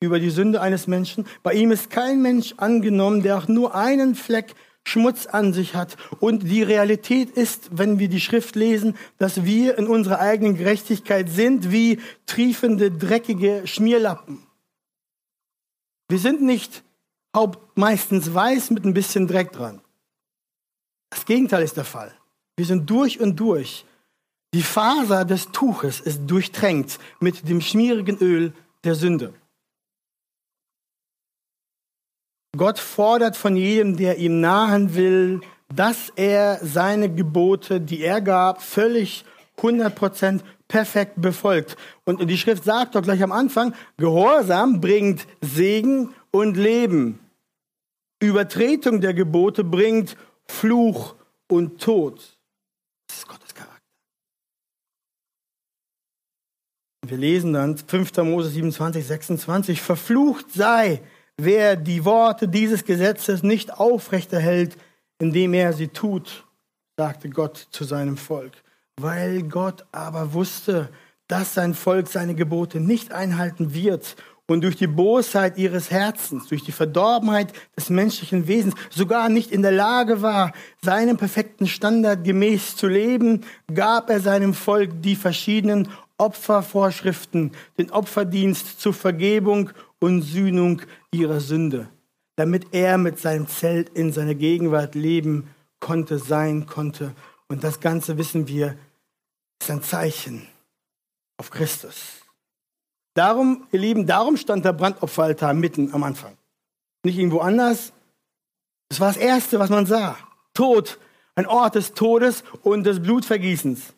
[0.00, 1.26] über die Sünde eines Menschen.
[1.42, 4.54] Bei ihm ist kein Mensch angenommen, der auch nur einen Fleck
[4.84, 5.96] Schmutz an sich hat.
[6.18, 11.28] Und die Realität ist, wenn wir die Schrift lesen, dass wir in unserer eigenen Gerechtigkeit
[11.28, 14.42] sind wie triefende, dreckige Schmierlappen.
[16.08, 16.82] Wir sind nicht
[17.74, 19.80] meistens weiß mit ein bisschen Dreck dran.
[21.12, 22.10] Das Gegenteil ist der Fall.
[22.56, 23.84] Wir sind durch und durch
[24.54, 29.34] die Faser des Tuches ist durchtränkt mit dem schmierigen Öl der Sünde.
[32.56, 35.42] Gott fordert von jedem, der ihm nahen will,
[35.74, 39.24] dass er seine Gebote, die er gab, völlig
[39.58, 41.76] 100% perfekt befolgt.
[42.04, 47.20] Und die Schrift sagt doch gleich am Anfang, Gehorsam bringt Segen und Leben.
[48.18, 50.16] Übertretung der Gebote bringt
[50.52, 51.16] Fluch
[51.48, 52.38] und Tod.
[53.08, 53.82] Das ist Gottes Charakter.
[57.06, 58.16] Wir lesen dann 5.
[58.18, 61.02] Mose 27, 26, verflucht sei,
[61.36, 64.76] wer die Worte dieses Gesetzes nicht aufrechterhält,
[65.18, 66.46] indem er sie tut,
[66.96, 68.52] sagte Gott zu seinem Volk.
[69.00, 70.90] Weil Gott aber wusste,
[71.26, 74.16] dass sein Volk seine Gebote nicht einhalten wird
[74.52, 79.62] und durch die Bosheit ihres Herzens, durch die Verdorbenheit des menschlichen Wesens sogar nicht in
[79.62, 85.88] der Lage war, seinem perfekten Standard gemäß zu leben, gab er seinem Volk die verschiedenen
[86.18, 91.88] Opfervorschriften, den Opferdienst zur Vergebung und Sühnung ihrer Sünde,
[92.36, 95.48] damit er mit seinem Zelt in seiner Gegenwart leben
[95.80, 97.14] konnte, sein konnte.
[97.48, 98.76] Und das Ganze wissen wir,
[99.60, 100.46] ist ein Zeichen
[101.38, 102.21] auf Christus.
[103.14, 106.36] Darum, ihr Lieben, darum stand der Brandopferaltar mitten am Anfang.
[107.04, 107.92] Nicht irgendwo anders.
[108.88, 110.16] Das war das Erste, was man sah.
[110.54, 110.98] Tod,
[111.34, 113.94] ein Ort des Todes und des Blutvergießens.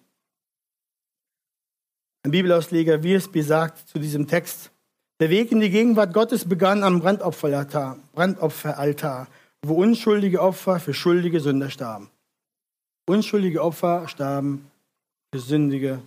[2.25, 4.71] Ein Bibelausleger Wiersbe sagt zu diesem Text,
[5.21, 9.29] der Weg in die Gegenwart Gottes begann am Brandopferaltar, Brandopferaltar,
[9.63, 12.11] wo unschuldige Opfer für schuldige Sünder starben.
[13.07, 14.71] Unschuldige Opfer starben
[15.33, 16.01] für sündige,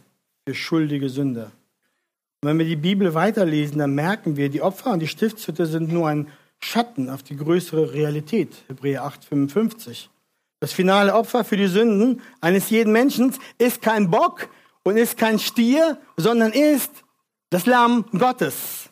[0.45, 1.51] für schuldige Sünder.
[2.47, 6.07] Wenn wir die Bibel weiterlesen, dann merken wir, die Opfer und die Stiftshütte sind nur
[6.07, 6.27] ein
[6.59, 8.55] Schatten auf die größere Realität.
[8.67, 10.09] Hebräer 8, 55.
[10.59, 14.49] Das finale Opfer für die Sünden eines jeden Menschen ist kein Bock,
[14.87, 17.03] und ist kein Stier, sondern ist
[17.49, 18.89] das Lamm Gottes.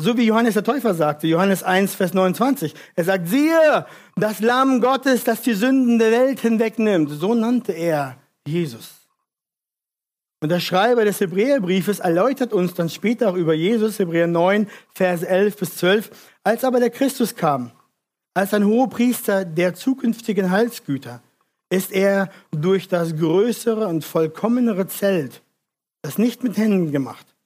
[0.00, 2.74] So wie Johannes der Täufer sagte, Johannes 1, Vers 29.
[2.96, 3.86] Er sagt, siehe,
[4.16, 7.10] das Lamm Gottes, das die Sünden der Welt hinwegnimmt.
[7.10, 9.01] So nannte er Jesus.
[10.42, 15.22] Und der Schreiber des Hebräerbriefes erläutert uns dann später auch über Jesus, Hebräer 9, Vers
[15.22, 16.10] 11 bis 12.
[16.42, 17.70] Als aber der Christus kam,
[18.34, 21.22] als ein Hohepriester der zukünftigen Heilsgüter,
[21.70, 25.42] ist er durch das größere und vollkommenere Zelt,
[26.02, 27.36] das nicht mit Händen gemacht,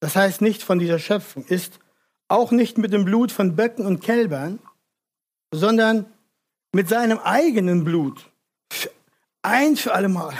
[0.00, 1.78] das heißt nicht von dieser Schöpfung ist,
[2.26, 4.58] auch nicht mit dem Blut von Böcken und Kälbern,
[5.52, 6.06] sondern
[6.72, 8.28] mit seinem eigenen Blut,
[9.42, 10.34] ein für allemal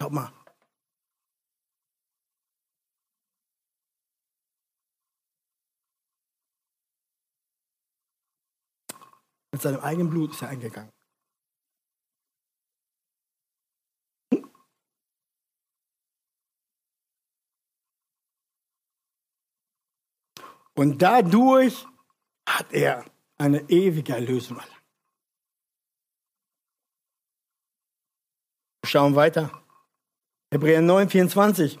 [0.00, 0.32] Schaut mal.
[9.52, 10.90] Mit seinem eigenen Blut ist er eingegangen.
[20.74, 21.86] Und dadurch
[22.48, 23.04] hat er
[23.36, 24.58] eine ewige Erlösung.
[28.86, 29.60] Schauen weiter.
[30.52, 31.78] Hebräer 9, 24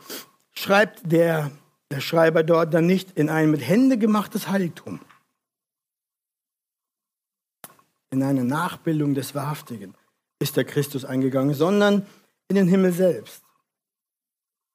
[0.52, 1.50] schreibt der,
[1.90, 5.00] der Schreiber dort dann nicht in ein mit Hände gemachtes Heiligtum,
[8.10, 9.94] in eine Nachbildung des Wahrhaftigen
[10.40, 12.06] ist der Christus eingegangen, sondern
[12.48, 13.42] in den Himmel selbst,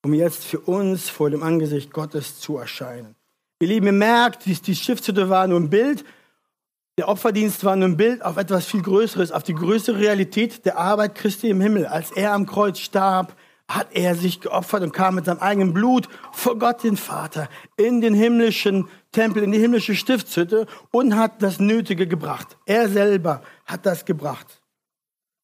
[0.04, 3.16] um jetzt für uns vor dem Angesicht Gottes zu erscheinen.
[3.60, 6.06] Ihr Lieben, ihr merkt, die, Stiftshütte war nur ein Bild,
[6.98, 10.78] der Opferdienst war nur ein Bild auf etwas viel Größeres, auf die größere Realität der
[10.78, 11.88] Arbeit Christi im Himmel.
[11.88, 13.36] Als er am Kreuz starb,
[13.68, 18.02] hat er sich geopfert und kam mit seinem eigenen Blut vor Gott den Vater in
[18.02, 22.58] den himmlischen Tempel, in die himmlische Stiftshütte und hat das Nötige gebracht.
[22.66, 24.62] Er selber hat das gebracht.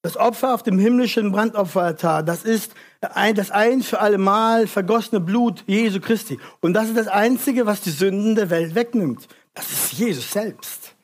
[0.03, 5.63] Das Opfer auf dem himmlischen Brandopferaltar, das ist das ein für alle Mal vergossene Blut
[5.67, 6.39] Jesu Christi.
[6.59, 9.27] Und das ist das Einzige, was die Sünden der Welt wegnimmt.
[9.53, 10.95] Das ist Jesus selbst.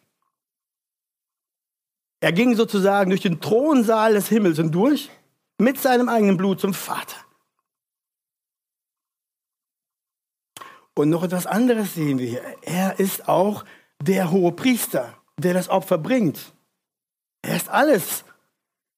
[2.19, 5.11] Er ging sozusagen durch den Thronsaal des Himmels hindurch
[5.57, 7.17] mit seinem eigenen Blut zum Vater.
[10.95, 12.43] Und noch etwas anderes sehen wir hier.
[12.61, 13.65] Er ist auch
[14.01, 16.53] der hohe Priester, der das Opfer bringt.
[17.43, 18.23] Er ist alles.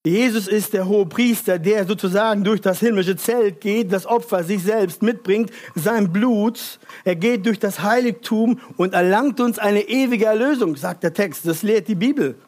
[0.06, 4.63] Jesus ist der hohe Priester, der sozusagen durch das himmlische Zelt geht, das Opfer sich
[4.63, 6.80] selbst mitbringt, sein Blut.
[7.04, 11.45] Er geht durch das Heiligtum und erlangt uns eine ewige Erlösung, sagt der Text.
[11.45, 12.39] Das lehrt die Bibel.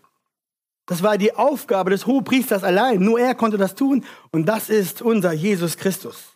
[0.91, 2.99] Das war die Aufgabe des Hohepriesters allein.
[2.99, 4.03] Nur er konnte das tun.
[4.29, 6.33] Und das ist unser Jesus Christus.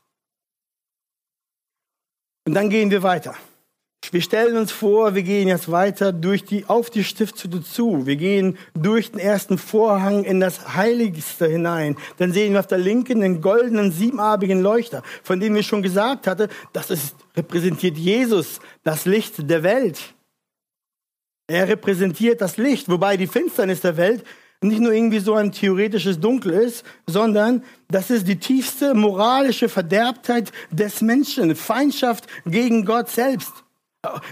[2.48, 3.36] Und dann gehen wir weiter.
[4.12, 8.06] Wir stellen uns vor, wir gehen jetzt weiter durch die, auf die Stiftshütte zu.
[8.06, 11.98] Wir gehen durch den ersten Vorhang in das Heiligste hinein.
[12.16, 16.28] Dann sehen wir auf der linken den goldenen siebenarbigen Leuchter, von dem ich schon gesagt
[16.28, 20.00] hatte, das ist, repräsentiert Jesus, das Licht der Welt.
[21.48, 24.24] Er repräsentiert das Licht, wobei die Finsternis der Welt
[24.68, 30.52] nicht nur irgendwie so ein theoretisches Dunkel ist, sondern das ist die tiefste moralische Verderbtheit
[30.72, 33.54] des Menschen, Feindschaft gegen Gott selbst,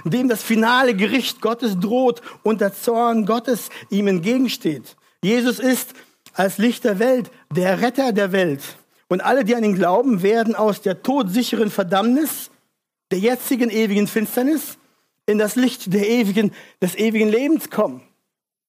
[0.06, 4.96] dem das finale Gericht Gottes droht und der Zorn Gottes ihm entgegensteht.
[5.24, 5.94] Jesus ist
[6.34, 8.62] als Licht der Welt der Retter der Welt.
[9.08, 12.50] Und alle, die an ihn glauben, werden aus der todsicheren Verdammnis,
[13.12, 14.78] der jetzigen ewigen Finsternis,
[15.26, 18.02] in das Licht der ewigen, des ewigen Lebens kommen.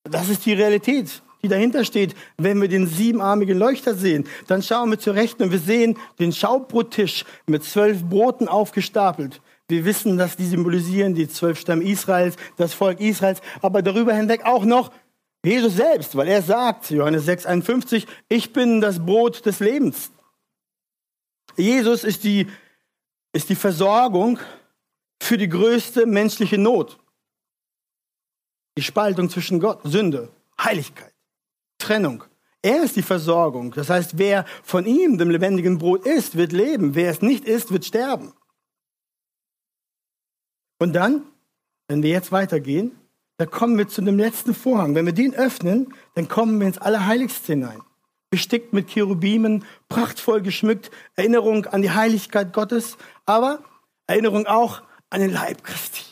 [0.05, 2.15] Das ist die Realität die dahinter steht.
[2.37, 6.33] Wenn wir den siebenarmigen Leuchter sehen, dann schauen wir zur Rechten und wir sehen den
[6.33, 9.41] Schaubrottisch mit zwölf Broten aufgestapelt.
[9.69, 14.45] Wir wissen, dass die symbolisieren die zwölf Stämme Israels, das Volk Israels, aber darüber hinweg
[14.45, 14.91] auch noch
[15.45, 20.11] Jesus selbst, weil er sagt, Johannes 6, 51, ich bin das Brot des Lebens.
[21.57, 22.47] Jesus ist die,
[23.33, 24.39] ist die Versorgung
[25.23, 26.99] für die größte menschliche Not.
[28.77, 31.13] Die Spaltung zwischen Gott, Sünde, Heiligkeit.
[31.85, 32.25] Trennung.
[32.63, 33.73] Er ist die Versorgung.
[33.73, 36.95] Das heißt, wer von ihm, dem lebendigen Brot isst, wird leben.
[36.95, 38.33] Wer es nicht isst, wird sterben.
[40.79, 41.27] Und dann,
[41.89, 42.99] wenn wir jetzt weitergehen,
[43.37, 44.95] da kommen wir zu dem letzten Vorhang.
[44.95, 47.83] Wenn wir den öffnen, dann kommen wir ins Allerheiligste hinein.
[48.31, 53.63] Bestickt mit Cherubimen, prachtvoll geschmückt, Erinnerung an die Heiligkeit Gottes, aber
[54.07, 56.05] Erinnerung auch an den Leib Christi.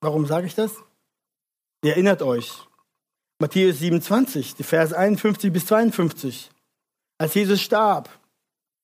[0.00, 0.76] Warum sage ich das?
[1.84, 2.66] Ihr erinnert euch,
[3.42, 6.48] Matthäus 27, die Verse 51 bis 52.
[7.18, 8.08] Als Jesus starb,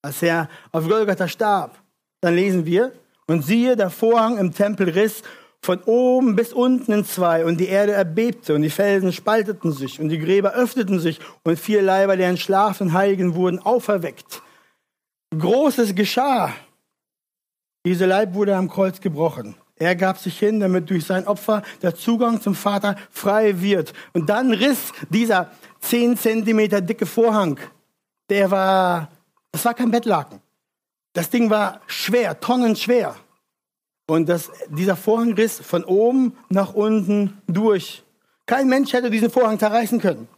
[0.03, 1.81] als er auf Golgatha starb,
[2.21, 2.93] dann lesen wir,
[3.29, 5.23] und siehe, der Vorhang im Tempel riss
[5.63, 10.01] von oben bis unten in zwei und die Erde erbebte und die Felsen spalteten sich
[10.01, 14.43] und die Gräber öffneten sich und vier Leiber der entschlafenen Heiligen wurden auferweckt.
[15.39, 16.53] Großes geschah.
[17.87, 19.55] Dieser Leib wurde am Kreuz gebrochen.
[19.79, 23.93] Er gab sich hin, damit durch sein Opfer der Zugang zum Vater frei wird.
[24.13, 25.51] Und dann riss dieser
[25.81, 27.59] zehn Zentimeter dicke Vorhang,
[28.29, 29.11] der war,
[29.53, 30.41] das war kein Bettlaken.
[31.13, 33.17] Das Ding war schwer, tonnenschwer.
[34.07, 38.05] Und das, dieser Vorhang riss von oben nach unten durch.
[38.47, 40.29] Kein Mensch hätte diesen Vorhang zerreißen können.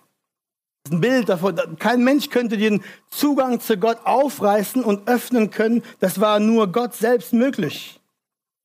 [0.83, 1.57] Das ist ein Bild davon.
[1.79, 5.83] Kein Mensch könnte den Zugang zu Gott aufreißen und öffnen können.
[6.01, 8.00] Das war nur Gott selbst möglich.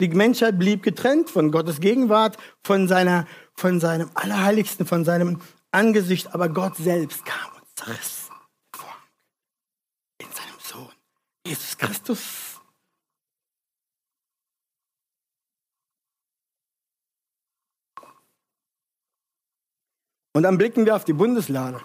[0.02, 5.42] Die Menschheit blieb getrennt von Gottes Gegenwart, von, seiner, von seinem Allerheiligsten, von seinem
[5.72, 6.34] Angesicht.
[6.34, 8.26] Aber Gott selbst kam und zerriss
[10.18, 10.94] in seinem Sohn,
[11.46, 12.62] Jesus Christus.
[20.34, 21.82] Und dann blicken wir auf die Bundeslade.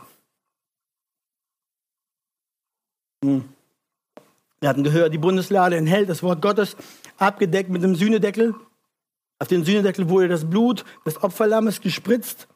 [3.23, 3.55] Hm.
[4.61, 6.77] Wir hatten gehört, die Bundeslade enthält das Wort Gottes,
[7.17, 8.55] abgedeckt mit einem Sühnedeckel.
[9.39, 12.47] Auf den Sühnedeckel wurde das Blut des Opferlammes gespritzt.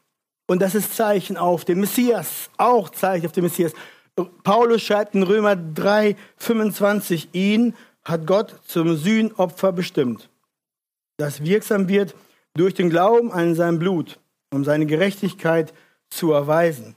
[0.47, 3.73] Und das ist Zeichen auf den Messias, auch Zeichen auf den Messias.
[4.43, 7.75] Paulus schreibt in Römer 3, 25, ihn
[8.05, 10.29] hat Gott zum Sühnopfer bestimmt,
[11.17, 12.15] das wirksam wird
[12.55, 14.21] durch den Glauben an sein Blut,
[14.53, 15.73] um seine Gerechtigkeit
[16.11, 16.97] zu erweisen.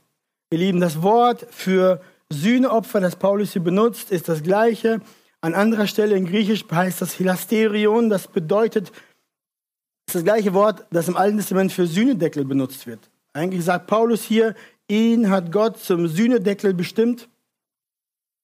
[0.51, 2.01] Ihr Lieben, das Wort für
[2.31, 5.01] Sühneopfer, das Paulus hier benutzt, ist das gleiche.
[5.41, 8.91] An anderer Stelle in Griechisch heißt das Hilasterion, das bedeutet,
[10.07, 13.09] ist das gleiche Wort, das im Alten Testament für Sühnedeckel benutzt wird.
[13.33, 14.55] Eigentlich sagt Paulus hier,
[14.87, 17.29] ihn hat Gott zum Sühnedeckel bestimmt.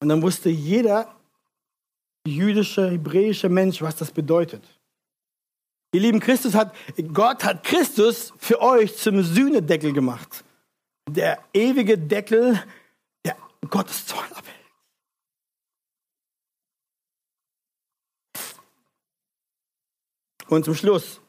[0.01, 1.15] Und dann wusste jeder
[2.27, 4.63] jüdische, hebräische Mensch, was das bedeutet.
[5.93, 6.73] Ihr lieben Christus hat,
[7.13, 10.43] Gott hat Christus für euch zum Sühnedeckel gemacht
[11.09, 12.61] der ewige Deckel,
[13.69, 14.57] Gottes Zorn abhält.
[20.47, 21.21] Und zum Schluss,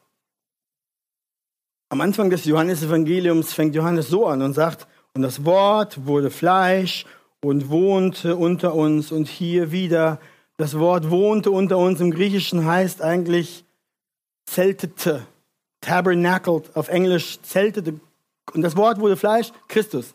[1.89, 7.05] am Anfang des Johannesevangeliums fängt Johannes so an und sagt, und das Wort wurde Fleisch
[7.41, 10.19] und wohnte unter uns und hier wieder.
[10.57, 13.65] Das Wort wohnte unter uns im Griechischen heißt eigentlich
[14.45, 15.25] zeltete,
[15.81, 17.99] tabernacled, auf Englisch zeltete,
[18.53, 20.13] und das Wort wurde Fleisch, Christus.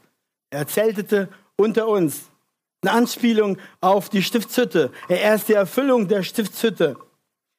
[0.51, 1.29] Er zeltete
[1.61, 2.31] unter uns.
[2.83, 4.91] Eine Anspielung auf die Stiftshütte.
[5.09, 6.97] Er ist die Erfüllung der Stiftshütte.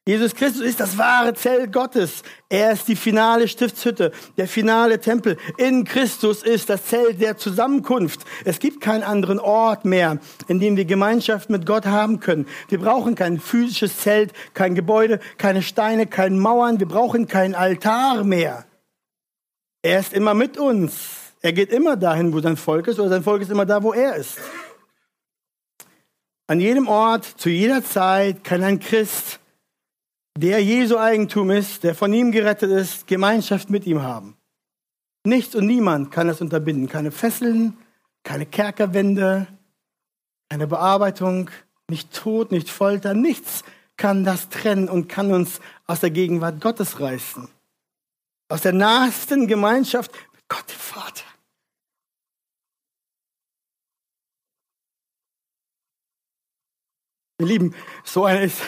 [0.07, 2.23] Jesus Christus ist das wahre Zelt Gottes.
[2.49, 5.37] Er ist die finale Stiftshütte, der finale Tempel.
[5.57, 8.21] In Christus ist das Zelt der Zusammenkunft.
[8.43, 12.47] Es gibt keinen anderen Ort mehr, in dem wir Gemeinschaft mit Gott haben können.
[12.69, 16.79] Wir brauchen kein physisches Zelt, kein Gebäude, keine Steine, keine Mauern.
[16.79, 18.65] Wir brauchen keinen Altar mehr.
[19.83, 21.20] Er ist immer mit uns.
[21.41, 23.93] Er geht immer dahin, wo sein Volk ist, oder sein Volk ist immer da, wo
[23.93, 24.37] er ist.
[26.47, 29.39] An jedem Ort, zu jeder Zeit kann ein Christ,
[30.37, 34.37] der Jesu Eigentum ist, der von ihm gerettet ist, Gemeinschaft mit ihm haben.
[35.23, 36.87] Nichts und niemand kann das unterbinden.
[36.87, 37.77] Keine Fesseln,
[38.23, 39.47] keine Kerkerwände,
[40.49, 41.49] keine Bearbeitung,
[41.89, 43.63] nicht Tod, nicht Folter, nichts
[43.97, 47.47] kann das trennen und kann uns aus der Gegenwart Gottes reißen
[48.51, 51.23] aus der nahesten Gemeinschaft mit Gott dem Vater.
[57.41, 57.73] Ihr Lieben,
[58.03, 58.61] so einer ist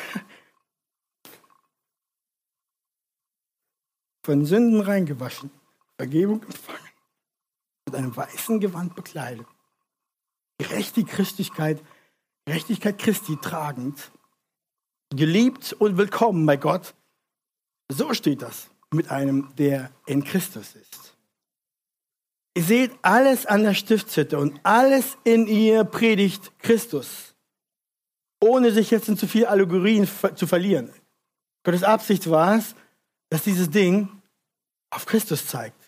[4.26, 5.52] von Sünden reingewaschen,
[5.96, 6.90] Vergebung empfangen,
[7.86, 9.46] mit einem weißen Gewand bekleidet,
[10.58, 11.84] gerechte Christlichkeit,
[12.46, 14.12] Gerechtigkeit Christi tragend,
[15.12, 16.96] geliebt und willkommen bei Gott.
[17.92, 21.16] So steht das mit einem, der in Christus ist.
[22.58, 27.33] Ihr seht, alles an der Stiftshütte und alles in ihr predigt Christus,
[28.44, 30.94] ohne sich jetzt in zu viele Allegorien zu verlieren.
[31.64, 32.76] Gottes Absicht war es,
[33.30, 34.10] dass dieses Ding
[34.90, 35.82] auf Christus zeigt.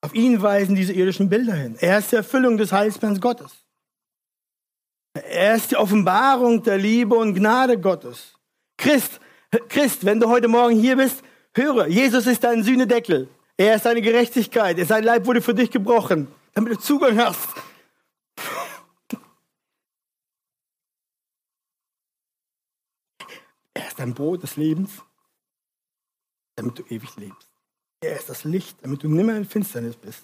[0.00, 1.76] Auf ihn weisen diese irdischen Bilder hin.
[1.80, 3.52] Er ist die Erfüllung des Heilsplans Gottes.
[5.14, 8.34] Er ist die Offenbarung der Liebe und Gnade Gottes.
[8.76, 9.20] Christ
[9.68, 11.22] Christ, wenn du heute Morgen hier bist,
[11.54, 13.28] höre, Jesus ist dein Sühnedeckel.
[13.56, 14.78] Er ist deine Gerechtigkeit.
[14.86, 17.48] Sein Leib wurde für dich gebrochen, damit du Zugang hast.
[23.74, 24.90] Er dein Brot des Lebens,
[26.56, 27.48] damit du ewig lebst.
[28.00, 30.22] Er ist das Licht, damit du nimmer in Finsternis bist.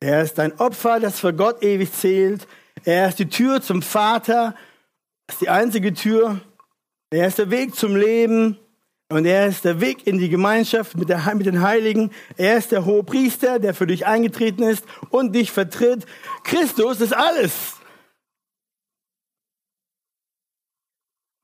[0.00, 2.46] Er ist dein Opfer, das für Gott ewig zählt.
[2.84, 4.54] Er ist die Tür zum Vater.
[5.26, 6.40] Er ist die einzige Tür,
[7.10, 8.58] Er ist der Weg zum Leben
[9.08, 12.10] und er ist der Weg in die Gemeinschaft mit, der, mit den Heiligen.
[12.36, 16.06] Er ist der hohe Priester, der für dich eingetreten ist und dich vertritt.
[16.42, 17.73] Christus ist alles.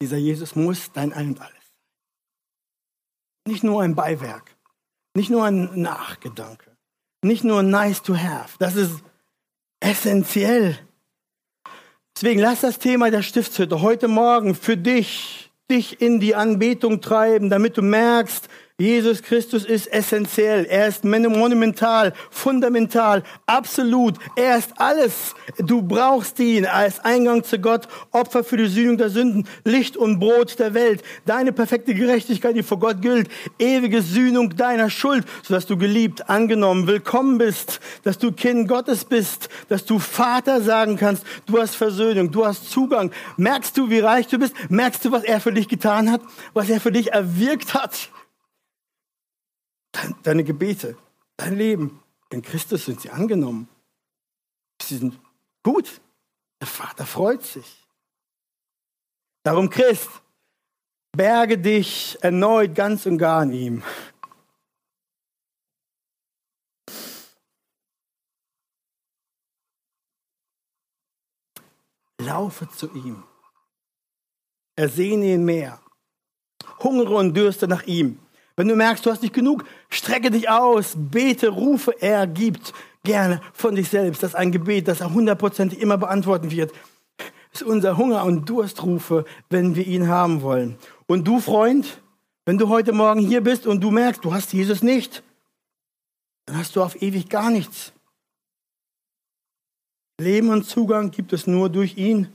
[0.01, 1.55] Dieser Jesus muss dein Ein und alles.
[3.47, 4.57] Nicht nur ein Beiwerk,
[5.15, 6.77] nicht nur ein Nachgedanke,
[7.23, 8.57] nicht nur nice to have.
[8.59, 9.03] Das ist
[9.81, 10.79] essentiell.
[12.15, 17.51] Deswegen lass das Thema der Stiftshütte heute Morgen für dich, dich in die Anbetung treiben,
[17.51, 18.49] damit du merkst,
[18.81, 20.65] Jesus Christus ist essentiell.
[20.65, 24.15] Er ist monumental, fundamental, absolut.
[24.37, 25.35] Er ist alles.
[25.59, 30.19] Du brauchst ihn als Eingang zu Gott, Opfer für die Sühnung der Sünden, Licht und
[30.19, 33.29] Brot der Welt, deine perfekte Gerechtigkeit, die vor Gott gilt,
[33.59, 39.51] ewige Sühnung deiner Schuld, sodass du geliebt, angenommen, willkommen bist, dass du Kind Gottes bist,
[39.69, 43.11] dass du Vater sagen kannst, du hast Versöhnung, du hast Zugang.
[43.37, 44.55] Merkst du, wie reich du bist?
[44.71, 46.23] Merkst du, was er für dich getan hat?
[46.55, 48.09] Was er für dich erwirkt hat?
[50.23, 50.97] Deine Gebete,
[51.37, 52.03] dein Leben.
[52.31, 53.69] In Christus sind sie angenommen.
[54.83, 55.19] Sie sind
[55.63, 56.01] gut.
[56.61, 57.87] Der Vater freut sich.
[59.43, 60.11] Darum, Christ,
[61.13, 63.83] berge dich erneut ganz und gar in ihm.
[72.19, 73.25] Laufe zu ihm.
[74.77, 75.81] Ersehne ihn mehr.
[76.79, 78.21] Hungere und dürste nach ihm.
[78.57, 82.73] Wenn du merkst, du hast nicht genug, strecke dich aus, bete, rufe, er gibt
[83.05, 84.23] gerne von dich selbst.
[84.23, 86.73] Das ist ein Gebet, das er hundertprozentig immer beantworten wird.
[87.53, 90.77] Das ist unser Hunger- und Durstrufe, wenn wir ihn haben wollen.
[91.07, 92.01] Und du, Freund,
[92.45, 95.23] wenn du heute Morgen hier bist und du merkst, du hast Jesus nicht,
[96.47, 97.93] dann hast du auf ewig gar nichts.
[100.21, 102.29] Leben und Zugang gibt es nur durch ihn.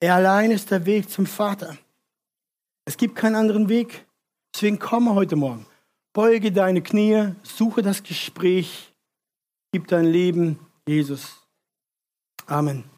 [0.00, 1.76] Er allein ist der Weg zum Vater.
[2.84, 4.04] Es gibt keinen anderen Weg.
[4.54, 5.66] Deswegen komme heute Morgen.
[6.12, 8.92] Beuge deine Knie, suche das Gespräch,
[9.72, 11.46] gib dein Leben Jesus.
[12.46, 12.91] Amen.